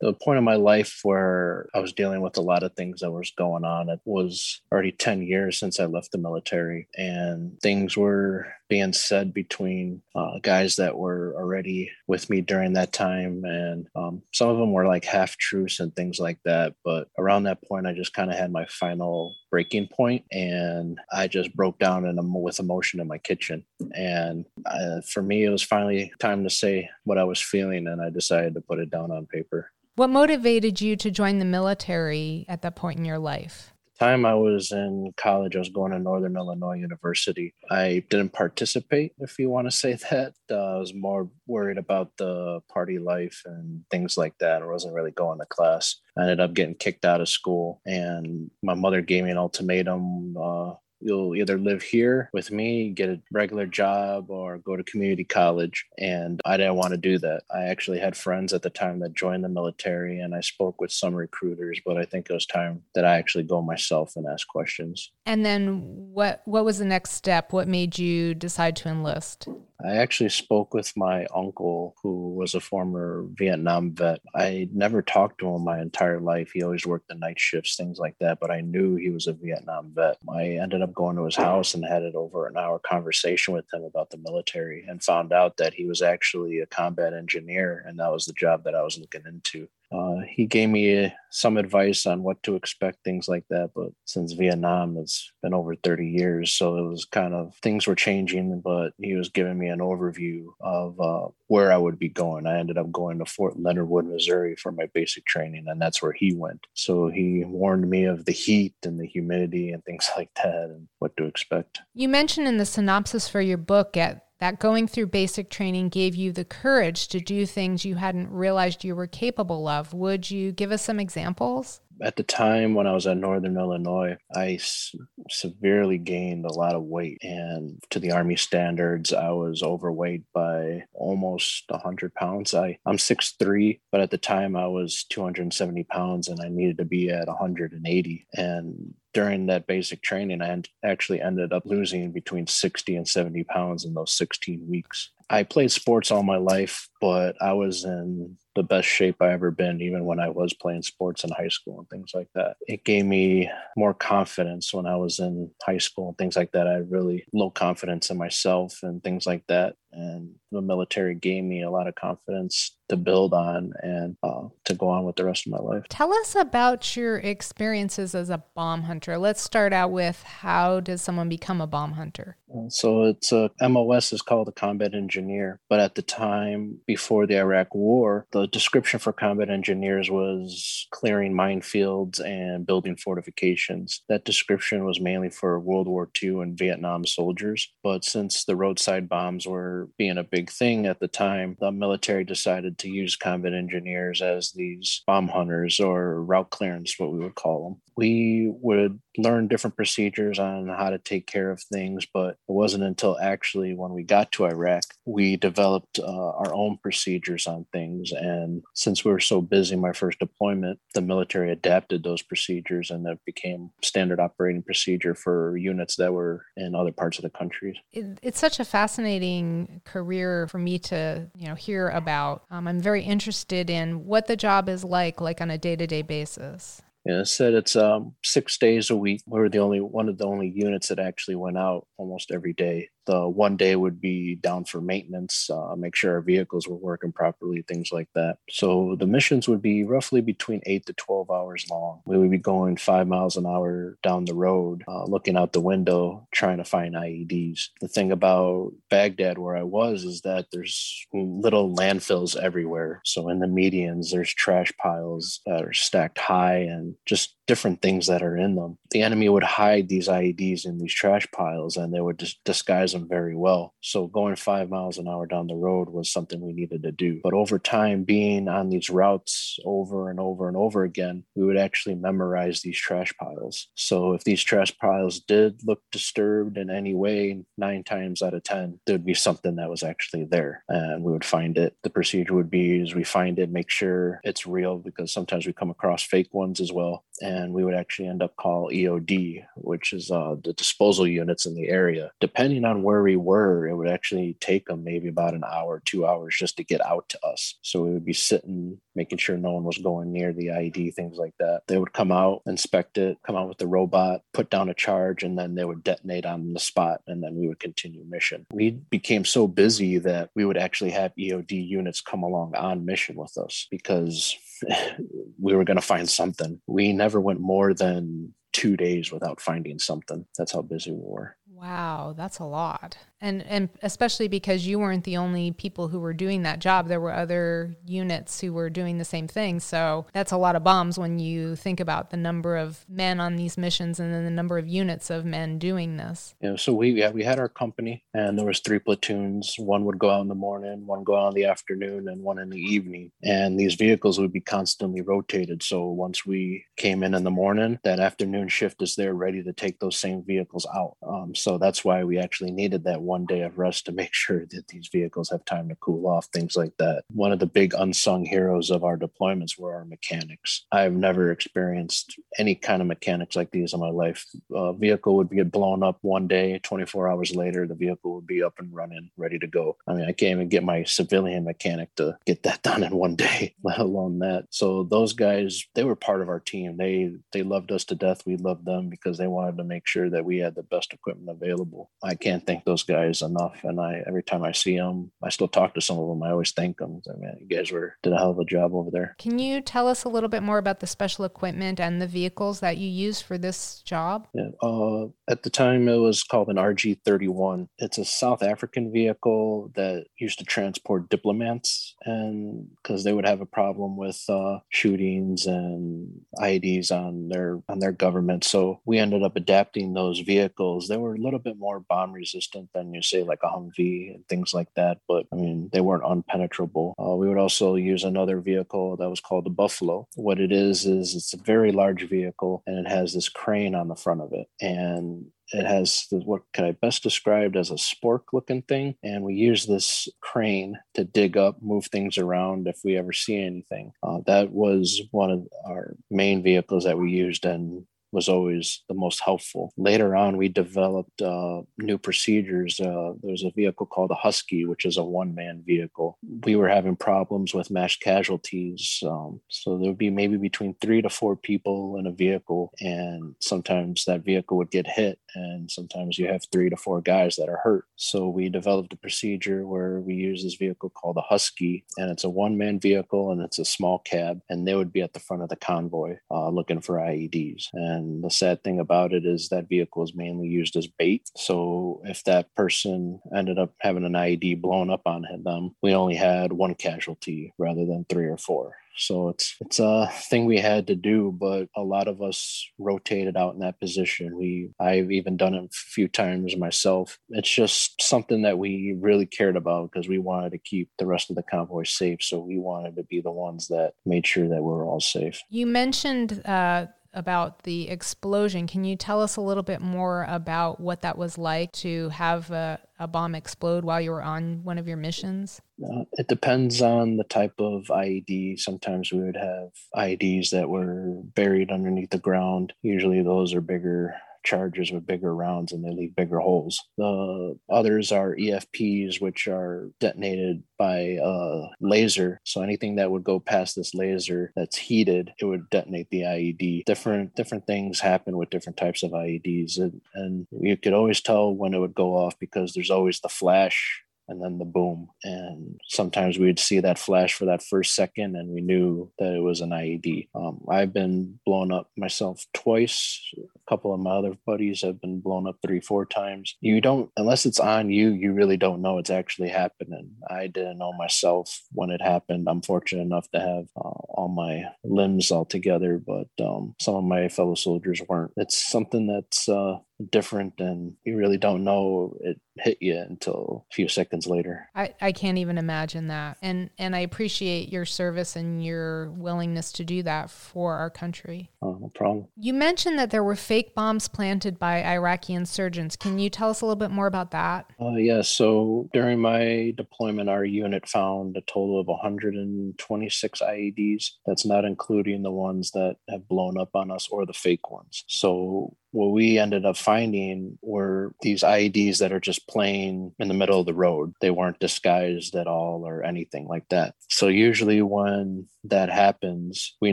the 0.00 0.12
point 0.12 0.38
of 0.38 0.44
my 0.44 0.56
life 0.56 1.00
where 1.02 1.68
I 1.74 1.80
was 1.80 1.92
dealing 1.92 2.20
with 2.20 2.36
a 2.36 2.42
lot 2.42 2.62
of 2.62 2.74
things 2.74 3.00
that 3.00 3.10
was 3.10 3.30
going 3.30 3.64
on. 3.64 3.88
It 3.88 4.00
was 4.04 4.60
already 4.70 4.92
10 4.92 5.22
years 5.22 5.58
since 5.58 5.80
I 5.80 5.86
left 5.86 6.12
the 6.12 6.18
military, 6.18 6.88
and 6.96 7.58
things 7.60 7.96
were 7.96 8.52
being 8.68 8.92
said 8.92 9.32
between 9.32 10.02
uh, 10.14 10.38
guys 10.42 10.76
that 10.76 10.96
were 10.96 11.34
already 11.36 11.90
with 12.06 12.28
me 12.30 12.40
during 12.40 12.72
that 12.74 12.92
time. 12.92 13.44
And 13.44 13.86
um, 13.94 14.22
some 14.32 14.48
of 14.48 14.58
them 14.58 14.72
were 14.72 14.86
like 14.86 15.04
half 15.04 15.36
truths 15.36 15.80
and 15.80 15.94
things 15.94 16.18
like 16.18 16.38
that. 16.44 16.74
But 16.84 17.08
around 17.18 17.44
that 17.44 17.62
point, 17.62 17.86
I 17.86 17.92
just 17.92 18.14
kind 18.14 18.30
of 18.30 18.36
had 18.36 18.50
my 18.50 18.66
final 18.66 19.34
breaking 19.50 19.88
point 19.88 20.24
and 20.32 20.98
I 21.12 21.28
just 21.28 21.54
broke 21.54 21.78
down 21.78 22.06
in 22.06 22.18
a, 22.18 22.22
with 22.22 22.60
emotion 22.60 23.00
in 23.00 23.08
my 23.08 23.18
kitchen. 23.18 23.64
And 23.92 24.44
uh, 24.66 25.00
for 25.02 25.22
me, 25.22 25.44
it 25.44 25.50
was 25.50 25.62
finally 25.62 26.12
time 26.18 26.44
to 26.44 26.50
say 26.50 26.88
what 27.04 27.18
I 27.18 27.24
was 27.24 27.40
feeling, 27.40 27.86
and 27.86 28.02
I 28.02 28.10
decided 28.10 28.54
to 28.54 28.60
put 28.60 28.78
it 28.78 28.90
down 28.90 29.10
on 29.10 29.26
paper. 29.26 29.72
What 29.94 30.10
motivated 30.10 30.80
you 30.80 30.96
to 30.96 31.10
join 31.10 31.38
the 31.38 31.44
military 31.44 32.44
at 32.48 32.62
that 32.62 32.76
point 32.76 32.98
in 32.98 33.04
your 33.04 33.18
life? 33.18 33.72
Time 33.98 34.24
I 34.24 34.34
was 34.34 34.72
in 34.72 35.12
college, 35.16 35.56
I 35.56 35.60
was 35.60 35.68
going 35.68 35.92
to 35.92 35.98
Northern 35.98 36.36
Illinois 36.36 36.78
University. 36.78 37.54
I 37.70 38.04
didn't 38.10 38.32
participate, 38.32 39.12
if 39.18 39.38
you 39.38 39.50
want 39.50 39.66
to 39.66 39.76
say 39.76 39.94
that. 40.10 40.34
Uh, 40.50 40.76
I 40.76 40.78
was 40.78 40.94
more 40.94 41.28
worried 41.46 41.78
about 41.78 42.16
the 42.16 42.60
party 42.72 42.98
life 42.98 43.42
and 43.44 43.84
things 43.90 44.16
like 44.16 44.34
that. 44.40 44.62
I 44.62 44.66
wasn't 44.66 44.94
really 44.94 45.12
going 45.12 45.38
to 45.38 45.46
class. 45.46 45.96
I 46.16 46.22
ended 46.22 46.40
up 46.40 46.54
getting 46.54 46.74
kicked 46.74 47.04
out 47.04 47.20
of 47.20 47.28
school, 47.28 47.80
and 47.84 48.50
my 48.62 48.74
mother 48.74 49.00
gave 49.00 49.24
me 49.24 49.30
an 49.30 49.38
ultimatum 49.38 50.36
uh, 50.36 50.74
you'll 51.00 51.34
either 51.36 51.58
live 51.58 51.82
here 51.82 52.30
with 52.32 52.50
me, 52.50 52.90
get 52.90 53.08
a 53.08 53.20
regular 53.32 53.66
job, 53.66 54.30
or 54.30 54.58
go 54.58 54.76
to 54.76 54.84
community 54.84 55.24
college. 55.24 55.86
And 55.98 56.40
I 56.44 56.56
didn't 56.56 56.76
want 56.76 56.92
to 56.92 56.96
do 56.96 57.18
that. 57.18 57.42
I 57.54 57.64
actually 57.64 57.98
had 57.98 58.16
friends 58.16 58.52
at 58.52 58.62
the 58.62 58.70
time 58.70 59.00
that 59.00 59.14
joined 59.14 59.44
the 59.44 59.48
military, 59.48 60.20
and 60.20 60.34
I 60.34 60.40
spoke 60.40 60.80
with 60.80 60.92
some 60.92 61.14
recruiters, 61.14 61.80
but 61.84 61.96
I 61.96 62.04
think 62.04 62.28
it 62.28 62.34
was 62.34 62.46
time 62.46 62.82
that 62.94 63.04
I 63.04 63.16
actually 63.16 63.44
go 63.44 63.62
myself 63.62 64.12
and 64.16 64.26
ask 64.26 64.46
questions. 64.46 65.12
And 65.24 65.44
then 65.44 65.82
what 66.12 66.42
what 66.44 66.64
was 66.64 66.78
the 66.78 66.84
next 66.84 67.12
step? 67.12 67.52
What 67.52 67.68
made 67.68 67.98
you 67.98 68.34
decide 68.34 68.76
to 68.76 68.88
enlist? 68.88 69.48
I 69.84 69.96
actually 69.96 70.30
spoke 70.30 70.72
with 70.72 70.96
my 70.96 71.26
uncle, 71.34 71.94
who 72.02 72.34
was 72.34 72.54
a 72.54 72.60
former 72.60 73.26
Vietnam 73.34 73.92
vet. 73.94 74.20
I 74.34 74.68
never 74.72 75.02
talked 75.02 75.38
to 75.40 75.48
him 75.48 75.64
my 75.64 75.80
entire 75.80 76.18
life. 76.18 76.50
He 76.54 76.62
always 76.62 76.86
worked 76.86 77.08
the 77.08 77.14
night 77.14 77.38
shifts, 77.38 77.76
things 77.76 77.98
like 77.98 78.16
that, 78.20 78.38
but 78.40 78.50
I 78.50 78.62
knew 78.62 78.96
he 78.96 79.10
was 79.10 79.26
a 79.26 79.34
Vietnam 79.34 79.92
vet. 79.94 80.16
I 80.32 80.52
ended 80.52 80.80
up 80.80 80.85
going 80.94 81.16
to 81.16 81.24
his 81.24 81.36
house 81.36 81.74
and 81.74 81.84
had 81.84 82.02
an 82.02 82.12
over 82.14 82.46
an 82.46 82.56
hour 82.56 82.78
conversation 82.78 83.54
with 83.54 83.66
him 83.72 83.84
about 83.84 84.10
the 84.10 84.18
military 84.18 84.84
and 84.88 85.02
found 85.02 85.32
out 85.32 85.56
that 85.56 85.74
he 85.74 85.86
was 85.86 86.02
actually 86.02 86.60
a 86.60 86.66
combat 86.66 87.12
engineer, 87.12 87.84
and 87.86 87.98
that 87.98 88.12
was 88.12 88.26
the 88.26 88.32
job 88.32 88.64
that 88.64 88.74
I 88.74 88.82
was 88.82 88.98
looking 88.98 89.22
into. 89.26 89.68
Uh, 89.92 90.16
he 90.28 90.46
gave 90.46 90.68
me 90.68 91.12
some 91.30 91.56
advice 91.56 92.06
on 92.06 92.22
what 92.22 92.42
to 92.42 92.56
expect, 92.56 93.04
things 93.04 93.28
like 93.28 93.44
that. 93.50 93.70
But 93.74 93.90
since 94.04 94.32
Vietnam, 94.32 94.96
it's 94.96 95.30
been 95.42 95.54
over 95.54 95.74
30 95.74 96.08
years. 96.08 96.52
So 96.52 96.76
it 96.78 96.88
was 96.88 97.04
kind 97.04 97.34
of 97.34 97.54
things 97.56 97.86
were 97.86 97.94
changing, 97.94 98.60
but 98.62 98.90
he 98.98 99.14
was 99.14 99.28
giving 99.28 99.58
me 99.58 99.68
an 99.68 99.80
overview 99.80 100.46
of 100.60 101.00
uh, 101.00 101.28
where 101.48 101.72
I 101.72 101.76
would 101.76 101.98
be 101.98 102.08
going. 102.08 102.46
I 102.46 102.58
ended 102.58 102.78
up 102.78 102.90
going 102.90 103.18
to 103.18 103.26
Fort 103.26 103.58
Leonard 103.58 103.88
Wood, 103.88 104.06
Missouri 104.06 104.56
for 104.56 104.72
my 104.72 104.86
basic 104.92 105.26
training, 105.26 105.66
and 105.68 105.80
that's 105.80 106.02
where 106.02 106.12
he 106.12 106.34
went. 106.34 106.66
So 106.74 107.08
he 107.08 107.44
warned 107.44 107.88
me 107.88 108.04
of 108.04 108.24
the 108.24 108.32
heat 108.32 108.74
and 108.84 108.98
the 108.98 109.06
humidity 109.06 109.70
and 109.70 109.84
things 109.84 110.10
like 110.16 110.30
that 110.42 110.70
and 110.70 110.88
what 110.98 111.16
to 111.16 111.24
expect. 111.24 111.80
You 111.94 112.08
mentioned 112.08 112.48
in 112.48 112.58
the 112.58 112.66
synopsis 112.66 113.28
for 113.28 113.40
your 113.40 113.58
book 113.58 113.96
at 113.96 114.25
that 114.38 114.58
going 114.58 114.86
through 114.86 115.06
basic 115.06 115.50
training 115.50 115.88
gave 115.88 116.14
you 116.14 116.32
the 116.32 116.44
courage 116.44 117.08
to 117.08 117.20
do 117.20 117.46
things 117.46 117.84
you 117.84 117.94
hadn't 117.94 118.30
realized 118.30 118.84
you 118.84 118.94
were 118.94 119.06
capable 119.06 119.66
of. 119.68 119.94
Would 119.94 120.30
you 120.30 120.52
give 120.52 120.72
us 120.72 120.82
some 120.82 121.00
examples? 121.00 121.80
At 122.02 122.16
the 122.16 122.22
time 122.22 122.74
when 122.74 122.86
I 122.86 122.92
was 122.92 123.06
at 123.06 123.16
Northern 123.16 123.56
Illinois, 123.56 124.18
I 124.34 124.54
s- 124.54 124.94
severely 125.30 125.96
gained 125.96 126.44
a 126.44 126.52
lot 126.52 126.74
of 126.74 126.82
weight. 126.82 127.16
And 127.22 127.82
to 127.88 127.98
the 127.98 128.12
Army 128.12 128.36
standards, 128.36 129.14
I 129.14 129.30
was 129.30 129.62
overweight 129.62 130.24
by 130.34 130.84
almost 130.92 131.64
100 131.68 132.12
pounds. 132.14 132.52
I, 132.52 132.78
I'm 132.84 132.98
6'3, 132.98 133.80
but 133.90 134.02
at 134.02 134.10
the 134.10 134.18
time 134.18 134.56
I 134.56 134.66
was 134.66 135.04
270 135.04 135.84
pounds 135.84 136.28
and 136.28 136.38
I 136.44 136.48
needed 136.48 136.76
to 136.78 136.84
be 136.84 137.08
at 137.08 137.28
180. 137.28 138.26
And 138.34 138.94
during 139.16 139.46
that 139.46 139.66
basic 139.66 140.02
training, 140.02 140.42
I 140.42 140.62
actually 140.84 141.22
ended 141.22 141.50
up 141.50 141.62
losing 141.64 142.12
between 142.12 142.46
60 142.46 142.96
and 142.96 143.08
70 143.08 143.44
pounds 143.44 143.86
in 143.86 143.94
those 143.94 144.12
16 144.12 144.68
weeks. 144.68 145.10
I 145.30 145.42
played 145.42 145.72
sports 145.72 146.10
all 146.10 146.22
my 146.22 146.36
life, 146.36 146.90
but 147.00 147.34
I 147.40 147.54
was 147.54 147.84
in 147.84 148.36
the 148.54 148.62
best 148.62 148.86
shape 148.86 149.22
I 149.22 149.32
ever 149.32 149.50
been, 149.50 149.80
even 149.80 150.04
when 150.04 150.20
I 150.20 150.28
was 150.28 150.52
playing 150.52 150.82
sports 150.82 151.24
in 151.24 151.30
high 151.30 151.48
school 151.48 151.78
and 151.78 151.88
things 151.88 152.12
like 152.14 152.28
that. 152.34 152.58
It 152.68 152.84
gave 152.84 153.06
me 153.06 153.50
more 153.74 153.94
confidence 153.94 154.74
when 154.74 154.84
I 154.84 154.96
was 154.96 155.18
in 155.18 155.50
high 155.64 155.78
school 155.78 156.08
and 156.08 156.18
things 156.18 156.36
like 156.36 156.52
that. 156.52 156.66
I 156.66 156.74
had 156.74 156.90
really 156.90 157.24
low 157.32 157.48
confidence 157.48 158.10
in 158.10 158.18
myself 158.18 158.80
and 158.82 159.02
things 159.02 159.24
like 159.24 159.46
that. 159.48 159.76
And 159.96 160.34
the 160.52 160.60
military 160.60 161.14
gave 161.14 161.42
me 161.42 161.62
a 161.62 161.70
lot 161.70 161.88
of 161.88 161.94
confidence 161.94 162.76
to 162.88 162.96
build 162.96 163.32
on 163.32 163.72
and 163.82 164.16
uh, 164.22 164.42
to 164.64 164.74
go 164.74 164.88
on 164.88 165.04
with 165.04 165.16
the 165.16 165.24
rest 165.24 165.46
of 165.46 165.52
my 165.52 165.58
life. 165.58 165.84
Tell 165.88 166.12
us 166.12 166.34
about 166.34 166.96
your 166.96 167.16
experiences 167.16 168.14
as 168.14 168.30
a 168.30 168.44
bomb 168.54 168.82
hunter. 168.82 169.18
Let's 169.18 169.40
start 169.40 169.72
out 169.72 169.90
with 169.90 170.22
how 170.22 170.80
does 170.80 171.02
someone 171.02 171.28
become 171.28 171.60
a 171.60 171.66
bomb 171.66 171.92
hunter? 171.92 172.36
So 172.68 173.04
it's 173.04 173.32
a 173.32 173.50
MOS 173.60 174.12
is 174.12 174.22
called 174.22 174.48
a 174.48 174.52
combat 174.52 174.94
engineer, 174.94 175.60
but 175.68 175.80
at 175.80 175.94
the 175.94 176.02
time 176.02 176.78
before 176.86 177.26
the 177.26 177.38
Iraq 177.38 177.74
War, 177.74 178.26
the 178.30 178.46
description 178.46 179.00
for 179.00 179.12
combat 179.12 179.50
engineers 179.50 180.10
was 180.10 180.86
clearing 180.92 181.32
minefields 181.32 182.20
and 182.24 182.66
building 182.66 182.96
fortifications. 182.96 184.02
That 184.08 184.24
description 184.24 184.84
was 184.84 185.00
mainly 185.00 185.30
for 185.30 185.58
World 185.58 185.88
War 185.88 186.08
II 186.22 186.40
and 186.40 186.56
Vietnam 186.56 187.04
soldiers, 187.04 187.72
but 187.82 188.04
since 188.04 188.44
the 188.44 188.56
roadside 188.56 189.08
bombs 189.08 189.46
were 189.46 189.85
being 189.98 190.18
a 190.18 190.24
big 190.24 190.50
thing 190.50 190.86
at 190.86 191.00
the 191.00 191.08
time, 191.08 191.56
the 191.60 191.72
military 191.72 192.24
decided 192.24 192.78
to 192.78 192.88
use 192.88 193.16
combat 193.16 193.54
engineers 193.54 194.22
as 194.22 194.52
these 194.52 195.02
bomb 195.06 195.28
hunters 195.28 195.80
or 195.80 196.22
route 196.22 196.50
clearance, 196.50 196.98
what 196.98 197.12
we 197.12 197.18
would 197.18 197.34
call 197.34 197.64
them. 197.64 197.82
We 197.96 198.52
would 198.60 199.00
learned 199.18 199.50
different 199.50 199.76
procedures 199.76 200.38
on 200.38 200.68
how 200.68 200.90
to 200.90 200.98
take 200.98 201.26
care 201.26 201.50
of 201.50 201.62
things, 201.62 202.06
but 202.12 202.30
it 202.30 202.52
wasn't 202.52 202.84
until 202.84 203.18
actually 203.18 203.74
when 203.74 203.92
we 203.92 204.02
got 204.02 204.32
to 204.32 204.46
Iraq, 204.46 204.84
we 205.04 205.36
developed 205.36 205.98
uh, 205.98 206.04
our 206.04 206.54
own 206.54 206.78
procedures 206.82 207.46
on 207.46 207.66
things. 207.72 208.12
And 208.12 208.62
since 208.74 209.04
we 209.04 209.10
were 209.10 209.20
so 209.20 209.40
busy, 209.40 209.76
my 209.76 209.92
first 209.92 210.18
deployment, 210.18 210.78
the 210.94 211.00
military 211.00 211.50
adapted 211.52 212.02
those 212.02 212.22
procedures 212.22 212.90
and 212.90 213.04
that 213.06 213.24
became 213.24 213.70
standard 213.82 214.20
operating 214.20 214.62
procedure 214.62 215.14
for 215.14 215.56
units 215.56 215.96
that 215.96 216.12
were 216.12 216.44
in 216.56 216.74
other 216.74 216.92
parts 216.92 217.18
of 217.18 217.22
the 217.22 217.30
country. 217.30 217.80
It, 217.92 218.18
it's 218.22 218.38
such 218.38 218.60
a 218.60 218.64
fascinating 218.64 219.80
career 219.84 220.46
for 220.48 220.58
me 220.58 220.78
to, 220.80 221.28
you 221.36 221.48
know, 221.48 221.54
hear 221.54 221.88
about. 221.88 222.44
Um, 222.50 222.68
I'm 222.68 222.80
very 222.80 223.02
interested 223.02 223.70
in 223.70 224.06
what 224.06 224.26
the 224.26 224.36
job 224.36 224.68
is 224.68 224.84
like, 224.84 225.20
like 225.20 225.40
on 225.40 225.50
a 225.50 225.58
day 225.58 225.76
to 225.76 225.86
day 225.86 226.02
basis. 226.02 226.82
Yeah, 227.06 227.20
it 227.20 227.26
said 227.26 227.54
it's 227.54 227.76
um, 227.76 228.14
six 228.24 228.58
days 228.58 228.90
a 228.90 228.96
week. 228.96 229.22
We 229.26 229.40
are 229.40 229.48
the 229.48 229.58
only 229.58 229.80
one 229.80 230.08
of 230.08 230.18
the 230.18 230.26
only 230.26 230.48
units 230.48 230.88
that 230.88 230.98
actually 230.98 231.36
went 231.36 231.56
out 231.56 231.86
almost 231.98 232.32
every 232.32 232.52
day 232.52 232.88
the 233.06 233.28
one 233.28 233.56
day 233.56 233.76
would 233.76 234.00
be 234.00 234.34
down 234.36 234.64
for 234.64 234.80
maintenance, 234.80 235.48
uh, 235.50 235.74
make 235.76 235.96
sure 235.96 236.14
our 236.14 236.20
vehicles 236.20 236.68
were 236.68 236.76
working 236.76 237.12
properly, 237.12 237.62
things 237.62 237.90
like 237.92 238.08
that. 238.14 238.38
So 238.50 238.96
the 238.98 239.06
missions 239.06 239.48
would 239.48 239.62
be 239.62 239.84
roughly 239.84 240.20
between 240.20 240.60
eight 240.66 240.86
to 240.86 240.92
12 240.92 241.30
hours 241.30 241.66
long. 241.70 242.02
We 242.04 242.18
would 242.18 242.30
be 242.30 242.38
going 242.38 242.76
five 242.76 243.06
miles 243.06 243.36
an 243.36 243.46
hour 243.46 243.96
down 244.02 244.24
the 244.24 244.34
road, 244.34 244.84
uh, 244.88 245.04
looking 245.04 245.36
out 245.36 245.52
the 245.52 245.60
window, 245.60 246.26
trying 246.32 246.58
to 246.58 246.64
find 246.64 246.94
IEDs. 246.94 247.68
The 247.80 247.88
thing 247.88 248.12
about 248.12 248.72
Baghdad, 248.90 249.38
where 249.38 249.56
I 249.56 249.62
was, 249.62 250.04
is 250.04 250.22
that 250.22 250.46
there's 250.52 251.06
little 251.12 251.74
landfills 251.74 252.36
everywhere. 252.36 253.00
So 253.04 253.28
in 253.28 253.38
the 253.38 253.46
medians, 253.46 254.10
there's 254.10 254.34
trash 254.34 254.72
piles 254.78 255.40
that 255.46 255.62
are 255.62 255.72
stacked 255.72 256.18
high 256.18 256.58
and 256.58 256.94
just 257.06 257.36
different 257.46 257.80
things 257.80 258.06
that 258.08 258.22
are 258.22 258.36
in 258.36 258.56
them. 258.56 258.78
The 258.90 259.02
enemy 259.02 259.28
would 259.28 259.44
hide 259.44 259.88
these 259.88 260.08
IEDs 260.08 260.66
in 260.66 260.78
these 260.78 260.92
trash 260.92 261.26
piles 261.32 261.76
and 261.76 261.92
they 261.94 262.00
would 262.00 262.18
just 262.18 262.42
disguise 262.44 262.92
them 262.98 263.08
very 263.08 263.36
well. 263.36 263.74
So 263.80 264.06
going 264.06 264.36
five 264.36 264.68
miles 264.68 264.98
an 264.98 265.08
hour 265.08 265.26
down 265.26 265.46
the 265.46 265.54
road 265.54 265.88
was 265.88 266.10
something 266.10 266.40
we 266.40 266.52
needed 266.52 266.82
to 266.82 266.92
do. 266.92 267.20
But 267.22 267.34
over 267.34 267.58
time, 267.58 268.04
being 268.04 268.48
on 268.48 268.68
these 268.68 268.90
routes 268.90 269.58
over 269.64 270.10
and 270.10 270.20
over 270.20 270.48
and 270.48 270.56
over 270.56 270.84
again, 270.84 271.24
we 271.34 271.44
would 271.44 271.56
actually 271.56 271.94
memorize 271.94 272.62
these 272.62 272.78
trash 272.78 273.12
piles. 273.18 273.68
So 273.74 274.12
if 274.12 274.24
these 274.24 274.42
trash 274.42 274.76
piles 274.78 275.20
did 275.20 275.60
look 275.64 275.82
disturbed 275.92 276.58
in 276.58 276.70
any 276.70 276.94
way, 276.94 277.44
nine 277.56 277.84
times 277.84 278.22
out 278.22 278.34
of 278.34 278.42
10, 278.42 278.80
there'd 278.86 279.04
be 279.04 279.14
something 279.14 279.56
that 279.56 279.70
was 279.70 279.82
actually 279.82 280.24
there 280.24 280.64
and 280.68 281.02
we 281.02 281.12
would 281.12 281.24
find 281.24 281.56
it. 281.58 281.76
The 281.82 281.90
procedure 281.90 282.34
would 282.34 282.50
be 282.50 282.80
is 282.80 282.94
we 282.94 283.04
find 283.04 283.38
it, 283.38 283.50
make 283.50 283.70
sure 283.70 284.20
it's 284.24 284.46
real 284.46 284.78
because 284.78 285.12
sometimes 285.12 285.46
we 285.46 285.52
come 285.52 285.70
across 285.70 286.02
fake 286.02 286.32
ones 286.32 286.60
as 286.60 286.72
well. 286.72 287.04
And 287.22 287.54
we 287.54 287.64
would 287.64 287.74
actually 287.74 288.08
end 288.08 288.22
up 288.22 288.36
call 288.36 288.70
EOD, 288.70 289.44
which 289.56 289.92
is 289.92 290.10
uh, 290.10 290.36
the 290.42 290.52
disposal 290.52 291.06
units 291.06 291.46
in 291.46 291.54
the 291.54 291.68
area. 291.68 292.10
Depending 292.20 292.64
on 292.64 292.82
where 292.86 293.02
we 293.02 293.16
were, 293.16 293.66
it 293.66 293.74
would 293.74 293.88
actually 293.88 294.36
take 294.40 294.66
them 294.66 294.84
maybe 294.84 295.08
about 295.08 295.34
an 295.34 295.42
hour, 295.42 295.82
two 295.84 296.06
hours 296.06 296.36
just 296.38 296.56
to 296.56 296.62
get 296.62 296.80
out 296.86 297.08
to 297.08 297.18
us. 297.26 297.56
So 297.62 297.82
we 297.82 297.90
would 297.90 298.04
be 298.04 298.12
sitting, 298.12 298.80
making 298.94 299.18
sure 299.18 299.36
no 299.36 299.50
one 299.54 299.64
was 299.64 299.78
going 299.78 300.12
near 300.12 300.32
the 300.32 300.46
IED, 300.46 300.94
things 300.94 301.16
like 301.16 301.34
that. 301.40 301.62
They 301.66 301.78
would 301.78 301.92
come 301.92 302.12
out, 302.12 302.42
inspect 302.46 302.96
it, 302.96 303.18
come 303.26 303.34
out 303.34 303.48
with 303.48 303.58
the 303.58 303.66
robot, 303.66 304.20
put 304.32 304.50
down 304.50 304.68
a 304.68 304.74
charge, 304.74 305.24
and 305.24 305.36
then 305.36 305.56
they 305.56 305.64
would 305.64 305.82
detonate 305.82 306.26
on 306.26 306.52
the 306.52 306.60
spot, 306.60 307.00
and 307.08 307.20
then 307.24 307.34
we 307.34 307.48
would 307.48 307.58
continue 307.58 308.04
mission. 308.08 308.46
We 308.52 308.70
became 308.70 309.24
so 309.24 309.48
busy 309.48 309.98
that 309.98 310.30
we 310.36 310.44
would 310.44 310.56
actually 310.56 310.92
have 310.92 311.12
EOD 311.18 311.66
units 311.66 312.00
come 312.00 312.22
along 312.22 312.54
on 312.54 312.86
mission 312.86 313.16
with 313.16 313.36
us 313.36 313.66
because 313.68 314.36
we 315.40 315.56
were 315.56 315.64
going 315.64 315.76
to 315.76 315.82
find 315.82 316.08
something. 316.08 316.60
We 316.68 316.92
never 316.92 317.20
went 317.20 317.40
more 317.40 317.74
than 317.74 318.32
two 318.52 318.76
days 318.76 319.12
without 319.12 319.40
finding 319.40 319.78
something. 319.78 320.24
That's 320.38 320.52
how 320.52 320.62
busy 320.62 320.92
we 320.92 321.02
were. 321.02 321.36
Wow, 321.66 322.14
that's 322.16 322.38
a 322.38 322.44
lot 322.44 322.96
and 323.20 323.42
and 323.46 323.68
especially 323.82 324.28
because 324.28 324.66
you 324.66 324.78
weren't 324.78 325.04
the 325.04 325.16
only 325.16 325.50
people 325.50 325.88
who 325.88 326.00
were 326.00 326.12
doing 326.12 326.42
that 326.42 326.58
job. 326.58 326.88
There 326.88 327.00
were 327.00 327.12
other 327.12 327.76
units 327.86 328.40
who 328.40 328.52
were 328.52 328.70
doing 328.70 328.98
the 328.98 329.04
same 329.04 329.28
thing. 329.28 329.60
So 329.60 330.06
that's 330.12 330.32
a 330.32 330.36
lot 330.36 330.56
of 330.56 330.64
bombs 330.64 330.98
when 330.98 331.18
you 331.18 331.56
think 331.56 331.80
about 331.80 332.10
the 332.10 332.16
number 332.16 332.56
of 332.56 332.84
men 332.88 333.20
on 333.20 333.36
these 333.36 333.56
missions 333.56 333.98
and 333.98 334.12
then 334.12 334.24
the 334.24 334.30
number 334.30 334.58
of 334.58 334.68
units 334.68 335.10
of 335.10 335.24
men 335.24 335.58
doing 335.58 335.96
this. 335.96 336.34
Yeah 336.40 336.56
so 336.56 336.74
we 336.74 336.90
yeah 336.90 337.10
we 337.10 337.24
had 337.24 337.38
our 337.38 337.48
company 337.48 338.04
and 338.12 338.38
there 338.38 338.46
was 338.46 338.60
three 338.60 338.78
platoons. 338.78 339.56
One 339.58 339.84
would 339.84 339.98
go 339.98 340.10
out 340.10 340.22
in 340.22 340.28
the 340.28 340.34
morning 340.34 340.86
one 340.86 341.04
go 341.04 341.16
out 341.16 341.28
in 341.28 341.34
the 341.34 341.46
afternoon 341.46 342.08
and 342.08 342.22
one 342.22 342.38
in 342.38 342.50
the 342.50 342.60
evening. 342.60 343.12
And 343.22 343.58
these 343.58 343.74
vehicles 343.74 344.18
would 344.18 344.32
be 344.32 344.40
constantly 344.40 345.00
rotated. 345.00 345.62
So 345.62 345.86
once 345.86 346.26
we 346.26 346.64
came 346.76 347.02
in 347.02 347.14
in 347.14 347.24
the 347.24 347.30
morning 347.30 347.78
that 347.84 348.00
afternoon 348.00 348.48
shift 348.48 348.82
is 348.82 348.94
there 348.94 349.14
ready 349.14 349.42
to 349.42 349.52
take 349.52 349.78
those 349.78 349.96
same 349.96 350.22
vehicles 350.22 350.66
out. 350.74 350.96
Um, 351.06 351.34
so 351.34 351.58
that's 351.58 351.84
why 351.84 352.04
we 352.04 352.18
actually 352.18 352.50
needed 352.50 352.84
that 352.84 353.00
one 353.06 353.15
day 353.24 353.42
of 353.42 353.58
rest 353.58 353.86
to 353.86 353.92
make 353.92 354.12
sure 354.12 354.44
that 354.50 354.68
these 354.68 354.88
vehicles 354.92 355.30
have 355.30 355.44
time 355.44 355.68
to 355.68 355.76
cool 355.76 356.06
off, 356.06 356.26
things 356.26 356.56
like 356.56 356.76
that. 356.78 357.04
One 357.12 357.32
of 357.32 357.38
the 357.38 357.46
big 357.46 357.72
unsung 357.74 358.24
heroes 358.24 358.70
of 358.70 358.84
our 358.84 358.98
deployments 358.98 359.58
were 359.58 359.74
our 359.74 359.84
mechanics. 359.84 360.66
I've 360.72 360.92
never 360.92 361.30
experienced 361.30 362.18
any 362.38 362.54
kind 362.54 362.82
of 362.82 362.88
mechanics 362.88 363.36
like 363.36 363.50
these 363.50 363.72
in 363.72 363.80
my 363.80 363.90
life. 363.90 364.26
A 364.52 364.72
vehicle 364.72 365.16
would 365.16 365.30
get 365.30 365.52
blown 365.52 365.82
up 365.82 365.98
one 366.02 366.28
day, 366.28 366.58
24 366.62 367.08
hours 367.08 367.34
later, 367.34 367.66
the 367.66 367.74
vehicle 367.74 368.14
would 368.14 368.26
be 368.26 368.42
up 368.42 368.54
and 368.58 368.74
running, 368.74 369.10
ready 369.16 369.38
to 369.38 369.46
go. 369.46 369.76
I 369.86 369.94
mean, 369.94 370.04
I 370.04 370.12
can't 370.12 370.32
even 370.32 370.48
get 370.48 370.64
my 370.64 370.82
civilian 370.84 371.44
mechanic 371.44 371.94
to 371.96 372.18
get 372.26 372.42
that 372.42 372.62
done 372.66 372.82
in 372.82 372.94
one 372.94 373.16
day, 373.16 373.54
let 373.62 373.78
alone 373.78 374.18
that. 374.18 374.46
So 374.50 374.82
those 374.84 375.12
guys, 375.12 375.64
they 375.74 375.84
were 375.84 375.96
part 375.96 376.22
of 376.22 376.28
our 376.28 376.40
team. 376.40 376.76
They 376.76 377.14
they 377.32 377.42
loved 377.42 377.72
us 377.72 377.84
to 377.86 377.94
death. 377.94 378.22
We 378.26 378.36
loved 378.36 378.64
them 378.64 378.88
because 378.88 379.18
they 379.18 379.26
wanted 379.26 379.56
to 379.58 379.64
make 379.64 379.86
sure 379.86 380.10
that 380.10 380.24
we 380.24 380.38
had 380.38 380.54
the 380.54 380.62
best 380.62 380.92
equipment 380.92 381.30
available. 381.30 381.90
I 382.02 382.14
can't 382.14 382.44
thank 382.46 382.64
those 382.64 382.82
guys 382.82 382.95
guys 382.96 383.22
enough. 383.22 383.58
And 383.62 383.80
I 383.80 384.02
every 384.06 384.22
time 384.22 384.42
I 384.42 384.52
see 384.52 384.76
them, 384.76 385.10
I 385.22 385.28
still 385.28 385.48
talk 385.48 385.74
to 385.74 385.80
some 385.80 385.98
of 385.98 386.08
them. 386.08 386.22
I 386.22 386.30
always 386.30 386.52
thank 386.52 386.78
them. 386.78 387.02
I 387.08 387.16
mean, 387.18 387.36
you 387.40 387.56
guys 387.56 387.70
were 387.70 387.96
did 388.02 388.12
a 388.12 388.16
hell 388.16 388.30
of 388.30 388.38
a 388.38 388.44
job 388.44 388.74
over 388.74 388.90
there. 388.90 389.14
Can 389.18 389.38
you 389.38 389.60
tell 389.60 389.88
us 389.88 390.04
a 390.04 390.08
little 390.08 390.28
bit 390.28 390.42
more 390.42 390.58
about 390.58 390.80
the 390.80 390.86
special 390.86 391.24
equipment 391.24 391.80
and 391.80 392.00
the 392.00 392.06
vehicles 392.06 392.60
that 392.60 392.78
you 392.78 392.88
use 392.88 393.20
for 393.20 393.36
this 393.38 393.82
job? 393.84 394.28
Yeah, 394.32 394.50
uh, 394.62 395.06
at 395.28 395.42
the 395.42 395.50
time, 395.50 395.88
it 395.88 395.96
was 395.96 396.22
called 396.22 396.48
an 396.48 396.56
RG 396.56 397.00
31. 397.04 397.68
It's 397.78 397.98
a 397.98 398.04
South 398.04 398.42
African 398.42 398.92
vehicle 398.92 399.72
that 399.74 400.06
used 400.18 400.38
to 400.38 400.44
transport 400.44 401.08
diplomats, 401.08 401.94
and 402.04 402.68
because 402.82 403.04
they 403.04 403.12
would 403.12 403.26
have 403.26 403.40
a 403.40 403.46
problem 403.46 403.96
with 403.96 404.22
uh, 404.28 404.58
shootings 404.70 405.46
and 405.46 406.20
IEDs 406.40 406.90
on 406.90 407.28
their 407.28 407.60
on 407.68 407.78
their 407.80 407.92
government, 407.92 408.44
so 408.44 408.80
we 408.84 408.98
ended 408.98 409.22
up 409.22 409.36
adapting 409.36 409.92
those 409.92 410.20
vehicles. 410.20 410.88
They 410.88 410.96
were 410.96 411.14
a 411.14 411.24
little 411.26 411.38
bit 411.38 411.58
more 411.58 411.80
bomb 411.80 412.12
resistant 412.12 412.70
than 412.74 412.85
you 412.94 413.02
say 413.02 413.22
like 413.22 413.40
a 413.42 413.48
Humvee 413.48 414.14
and 414.14 414.26
things 414.28 414.54
like 414.54 414.68
that. 414.76 414.98
But 415.08 415.26
I 415.32 415.36
mean, 415.36 415.70
they 415.72 415.80
weren't 415.80 416.04
unpenetrable. 416.04 416.94
Uh, 416.98 417.16
we 417.16 417.28
would 417.28 417.38
also 417.38 417.74
use 417.74 418.04
another 418.04 418.40
vehicle 418.40 418.96
that 418.96 419.10
was 419.10 419.20
called 419.20 419.44
the 419.44 419.50
Buffalo. 419.50 420.06
What 420.14 420.40
it 420.40 420.52
is 420.52 420.86
is 420.86 421.14
it's 421.14 421.34
a 421.34 421.38
very 421.38 421.72
large 421.72 422.08
vehicle 422.08 422.62
and 422.66 422.86
it 422.86 422.88
has 422.88 423.14
this 423.14 423.28
crane 423.28 423.74
on 423.74 423.88
the 423.88 423.96
front 423.96 424.20
of 424.20 424.32
it, 424.32 424.48
and 424.60 425.26
it 425.52 425.64
has 425.64 426.06
what 426.10 426.42
can 426.52 426.64
I 426.64 426.72
best 426.72 427.02
describe 427.02 427.56
as 427.56 427.70
a 427.70 427.74
spork 427.74 428.22
looking 428.32 428.62
thing. 428.62 428.96
And 429.02 429.24
we 429.24 429.34
use 429.34 429.66
this 429.66 430.08
crane 430.20 430.78
to 430.94 431.04
dig 431.04 431.36
up, 431.36 431.62
move 431.62 431.86
things 431.86 432.18
around 432.18 432.66
if 432.66 432.80
we 432.84 432.96
ever 432.96 433.12
see 433.12 433.40
anything. 433.40 433.92
Uh, 434.02 434.18
that 434.26 434.50
was 434.50 435.02
one 435.10 435.30
of 435.30 435.46
our 435.66 435.94
main 436.10 436.42
vehicles 436.42 436.84
that 436.84 436.98
we 436.98 437.10
used 437.10 437.44
and 437.44 437.86
was 438.16 438.28
always 438.30 438.82
the 438.88 438.94
most 438.94 439.20
helpful. 439.20 439.74
Later 439.76 440.16
on, 440.16 440.38
we 440.38 440.48
developed 440.48 441.20
uh, 441.20 441.60
new 441.76 441.98
procedures. 441.98 442.80
Uh, 442.80 443.12
there's 443.22 443.44
a 443.44 443.50
vehicle 443.54 443.84
called 443.84 444.10
a 444.10 444.14
Husky, 444.14 444.64
which 444.64 444.86
is 444.86 444.96
a 444.96 445.04
one 445.04 445.34
man 445.34 445.62
vehicle. 445.66 446.18
We 446.44 446.56
were 446.56 446.70
having 446.70 446.96
problems 446.96 447.52
with 447.52 447.70
mass 447.70 447.94
casualties. 447.94 449.02
Um, 449.06 449.42
so 449.48 449.76
there 449.76 449.88
would 449.88 449.98
be 449.98 450.08
maybe 450.08 450.38
between 450.38 450.74
three 450.80 451.02
to 451.02 451.10
four 451.10 451.36
people 451.36 451.98
in 451.98 452.06
a 452.06 452.10
vehicle, 452.10 452.72
and 452.80 453.34
sometimes 453.40 454.06
that 454.06 454.24
vehicle 454.24 454.56
would 454.56 454.70
get 454.70 454.86
hit, 454.86 455.18
and 455.34 455.70
sometimes 455.70 456.18
you 456.18 456.26
have 456.26 456.42
three 456.50 456.70
to 456.70 456.76
four 456.76 457.02
guys 457.02 457.36
that 457.36 457.50
are 457.50 457.60
hurt. 457.62 457.84
So 457.96 458.28
we 458.28 458.48
developed 458.48 458.94
a 458.94 458.96
procedure 458.96 459.66
where 459.66 460.00
we 460.00 460.14
use 460.14 460.42
this 460.42 460.54
vehicle 460.54 460.88
called 460.88 461.18
a 461.18 461.28
Husky, 461.32 461.84
and 461.98 462.10
it's 462.10 462.24
a 462.24 462.30
one 462.30 462.56
man 462.56 462.80
vehicle 462.80 463.30
and 463.30 463.42
it's 463.42 463.58
a 463.58 463.64
small 463.66 463.98
cab, 463.98 464.40
and 464.48 464.66
they 464.66 464.74
would 464.74 464.92
be 464.92 465.02
at 465.02 465.12
the 465.12 465.20
front 465.20 465.42
of 465.42 465.50
the 465.50 465.56
convoy 465.56 466.16
uh, 466.30 466.48
looking 466.48 466.80
for 466.80 466.96
IEDs. 466.96 467.66
And 467.74 468.05
and 468.06 468.24
the 468.24 468.30
sad 468.30 468.62
thing 468.62 468.80
about 468.80 469.12
it 469.12 469.26
is 469.26 469.48
that 469.48 469.68
vehicle 469.68 470.04
is 470.04 470.14
mainly 470.14 470.48
used 470.48 470.76
as 470.76 470.86
bait. 470.86 471.30
So 471.36 472.00
if 472.04 472.24
that 472.24 472.54
person 472.54 473.20
ended 473.34 473.58
up 473.58 473.74
having 473.80 474.04
an 474.04 474.12
IED 474.12 474.60
blown 474.60 474.90
up 474.90 475.02
on 475.06 475.26
them, 475.44 475.74
we 475.82 475.94
only 475.94 476.14
had 476.14 476.52
one 476.52 476.74
casualty 476.74 477.52
rather 477.58 477.84
than 477.84 478.06
three 478.08 478.26
or 478.26 478.38
four. 478.38 478.76
So 478.96 479.28
it's 479.28 479.56
it's 479.60 479.78
a 479.78 480.10
thing 480.30 480.46
we 480.46 480.58
had 480.58 480.86
to 480.86 480.96
do, 480.96 481.36
but 481.38 481.68
a 481.76 481.82
lot 481.82 482.08
of 482.08 482.22
us 482.22 482.66
rotated 482.78 483.36
out 483.36 483.54
in 483.54 483.60
that 483.60 483.78
position. 483.78 484.36
We 484.36 484.70
I've 484.80 485.12
even 485.12 485.36
done 485.36 485.54
it 485.54 485.64
a 485.64 485.68
few 485.70 486.08
times 486.08 486.56
myself. 486.56 487.18
It's 487.28 487.52
just 487.52 488.00
something 488.00 488.42
that 488.42 488.58
we 488.58 488.96
really 488.98 489.26
cared 489.26 489.56
about 489.56 489.90
because 489.90 490.08
we 490.08 490.18
wanted 490.18 490.52
to 490.52 490.58
keep 490.58 490.88
the 490.98 491.06
rest 491.06 491.30
of 491.30 491.36
the 491.36 491.42
convoy 491.42 491.84
safe. 491.84 492.22
So 492.22 492.40
we 492.40 492.58
wanted 492.58 492.96
to 492.96 493.02
be 493.02 493.20
the 493.20 493.30
ones 493.30 493.68
that 493.68 493.92
made 494.06 494.26
sure 494.26 494.48
that 494.48 494.62
we 494.62 494.70
were 494.70 494.86
all 494.86 495.00
safe. 495.00 495.42
You 495.50 495.66
mentioned 495.66 496.42
uh, 496.46 496.86
about 497.16 497.62
the 497.62 497.88
explosion. 497.88 498.66
Can 498.66 498.84
you 498.84 498.94
tell 498.94 499.22
us 499.22 499.36
a 499.36 499.40
little 499.40 499.62
bit 499.62 499.80
more 499.80 500.24
about 500.28 500.78
what 500.78 501.00
that 501.00 501.16
was 501.16 501.38
like 501.38 501.72
to 501.72 502.10
have 502.10 502.50
a, 502.50 502.78
a 503.00 503.08
bomb 503.08 503.34
explode 503.34 503.84
while 503.84 504.00
you 504.00 504.10
were 504.10 504.22
on 504.22 504.62
one 504.62 504.76
of 504.76 504.86
your 504.86 504.98
missions? 504.98 505.60
Uh, 505.82 506.04
it 506.12 506.28
depends 506.28 506.82
on 506.82 507.16
the 507.16 507.24
type 507.24 507.54
of 507.58 507.84
IED. 507.84 508.60
Sometimes 508.60 509.12
we 509.12 509.22
would 509.22 509.36
have 509.36 509.70
IEDs 509.96 510.50
that 510.50 510.68
were 510.68 511.22
buried 511.34 511.70
underneath 511.70 512.10
the 512.10 512.18
ground. 512.18 512.74
Usually 512.82 513.22
those 513.22 513.54
are 513.54 513.62
bigger 513.62 514.14
charges 514.46 514.92
with 514.92 515.06
bigger 515.06 515.34
rounds 515.34 515.72
and 515.72 515.84
they 515.84 515.90
leave 515.90 516.16
bigger 516.16 516.38
holes. 516.38 516.82
The 516.96 517.58
others 517.68 518.12
are 518.12 518.36
EFPs, 518.36 519.20
which 519.20 519.46
are 519.48 519.90
detonated 520.00 520.62
by 520.78 521.18
a 521.22 521.62
laser. 521.80 522.40
So 522.44 522.62
anything 522.62 522.96
that 522.96 523.10
would 523.10 523.24
go 523.24 523.40
past 523.40 523.76
this 523.76 523.94
laser 523.94 524.52
that's 524.56 524.76
heated, 524.76 525.32
it 525.38 525.44
would 525.44 525.68
detonate 525.70 526.08
the 526.10 526.22
IED. 526.22 526.84
Different 526.84 527.34
different 527.34 527.66
things 527.66 528.00
happen 528.00 528.36
with 528.36 528.50
different 528.50 528.76
types 528.76 529.02
of 529.02 529.10
IEDs, 529.10 529.78
and, 529.78 530.00
and 530.14 530.46
you 530.52 530.76
could 530.76 530.92
always 530.92 531.20
tell 531.20 531.52
when 531.52 531.74
it 531.74 531.78
would 531.78 531.94
go 531.94 532.16
off 532.16 532.38
because 532.38 532.72
there's 532.72 532.90
always 532.90 533.20
the 533.20 533.28
flash 533.28 534.02
and 534.28 534.42
then 534.42 534.58
the 534.58 534.64
boom. 534.64 535.08
And 535.24 535.80
sometimes 535.88 536.38
we'd 536.38 536.58
see 536.58 536.80
that 536.80 536.98
flash 536.98 537.34
for 537.34 537.44
that 537.46 537.62
first 537.62 537.94
second, 537.94 538.36
and 538.36 538.50
we 538.50 538.60
knew 538.60 539.10
that 539.18 539.34
it 539.34 539.42
was 539.42 539.60
an 539.60 539.70
IED. 539.70 540.28
Um, 540.34 540.64
I've 540.68 540.92
been 540.92 541.38
blown 541.46 541.72
up 541.72 541.90
myself 541.96 542.44
twice. 542.52 543.20
Couple 543.68 543.92
of 543.92 544.00
my 544.00 544.10
other 544.10 544.34
buddies 544.46 544.82
have 544.82 545.00
been 545.00 545.20
blown 545.20 545.48
up 545.48 545.56
three, 545.60 545.80
four 545.80 546.06
times. 546.06 546.56
You 546.60 546.80
don't, 546.80 547.10
unless 547.16 547.46
it's 547.46 547.58
on 547.58 547.90
you, 547.90 548.10
you 548.10 548.32
really 548.32 548.56
don't 548.56 548.80
know 548.82 548.98
it's 548.98 549.10
actually 549.10 549.48
happening. 549.48 550.10
I 550.30 550.46
didn't 550.46 550.78
know 550.78 550.92
myself 550.92 551.62
when 551.72 551.90
it 551.90 552.00
happened. 552.00 552.48
I'm 552.48 552.62
fortunate 552.62 553.02
enough 553.02 553.28
to 553.32 553.40
have 553.40 553.66
uh, 553.76 553.96
all 554.16 554.28
my 554.28 554.64
limbs 554.84 555.30
all 555.30 555.44
together, 555.44 556.00
but 556.04 556.28
um, 556.44 556.74
some 556.80 556.94
of 556.94 557.04
my 557.04 557.28
fellow 557.28 557.54
soldiers 557.54 558.00
weren't. 558.08 558.32
It's 558.36 558.56
something 558.70 559.06
that's 559.06 559.48
uh, 559.48 559.78
different 560.10 560.54
and 560.58 560.94
you 561.04 561.16
really 561.16 561.38
don't 561.38 561.64
know 561.64 562.16
it 562.20 562.40
hit 562.58 562.78
you 562.80 562.96
until 562.96 563.66
a 563.70 563.74
few 563.74 563.88
seconds 563.88 564.26
later. 564.26 564.68
I, 564.74 564.94
I 565.00 565.12
can't 565.12 565.38
even 565.38 565.58
imagine 565.58 566.08
that. 566.08 566.38
And 566.42 566.70
and 566.78 566.96
I 566.96 567.00
appreciate 567.00 567.70
your 567.70 567.84
service 567.84 568.36
and 568.36 568.64
your 568.64 569.10
willingness 569.12 569.72
to 569.72 569.84
do 569.84 570.02
that 570.04 570.30
for 570.30 570.74
our 570.74 570.90
country. 570.90 571.50
Oh, 571.62 571.78
no 571.80 571.90
problem. 571.94 572.28
You 572.36 572.54
mentioned 572.54 572.98
that 572.98 573.10
there 573.10 573.24
were 573.24 573.36
fake 573.36 573.74
bombs 573.74 574.08
planted 574.08 574.58
by 574.58 574.84
Iraqi 574.84 575.34
insurgents. 575.34 575.96
Can 575.96 576.18
you 576.18 576.30
tell 576.30 576.50
us 576.50 576.60
a 576.60 576.66
little 576.66 576.76
bit 576.76 576.90
more 576.90 577.06
about 577.06 577.30
that? 577.32 577.70
Uh, 577.80 577.96
yeah, 577.96 578.22
so 578.22 578.88
during 578.92 579.20
my 579.20 579.72
deployment, 579.76 580.28
our 580.28 580.44
unit 580.44 580.88
found 580.88 581.36
a 581.36 581.42
total 581.42 581.80
of 581.80 581.86
126 581.86 583.40
IEDs. 583.40 584.10
That's 584.26 584.46
not 584.46 584.64
including 584.64 585.22
the 585.22 585.30
ones 585.30 585.72
that 585.72 585.96
have 586.08 586.28
blown 586.28 586.58
up 586.58 586.74
on 586.74 586.90
us 586.90 587.08
or 587.10 587.26
the 587.26 587.32
fake 587.32 587.70
ones. 587.70 588.04
So 588.06 588.76
what 588.92 589.12
we 589.12 589.38
ended 589.38 589.64
up 589.66 589.76
finding 589.76 590.58
were 590.62 591.14
these 591.20 591.42
IEDs 591.42 591.98
that 591.98 592.12
are 592.12 592.20
just 592.20 592.48
plain 592.48 593.12
in 593.18 593.28
the 593.28 593.34
middle 593.34 593.60
of 593.60 593.66
the 593.66 593.74
road. 593.74 594.14
They 594.20 594.30
weren't 594.30 594.58
disguised 594.58 595.34
at 595.34 595.46
all 595.46 595.86
or 595.86 596.02
anything 596.02 596.46
like 596.46 596.68
that. 596.70 596.94
So 597.08 597.28
usually 597.28 597.82
when 597.82 598.46
that 598.64 598.88
happens, 598.88 599.76
we 599.80 599.92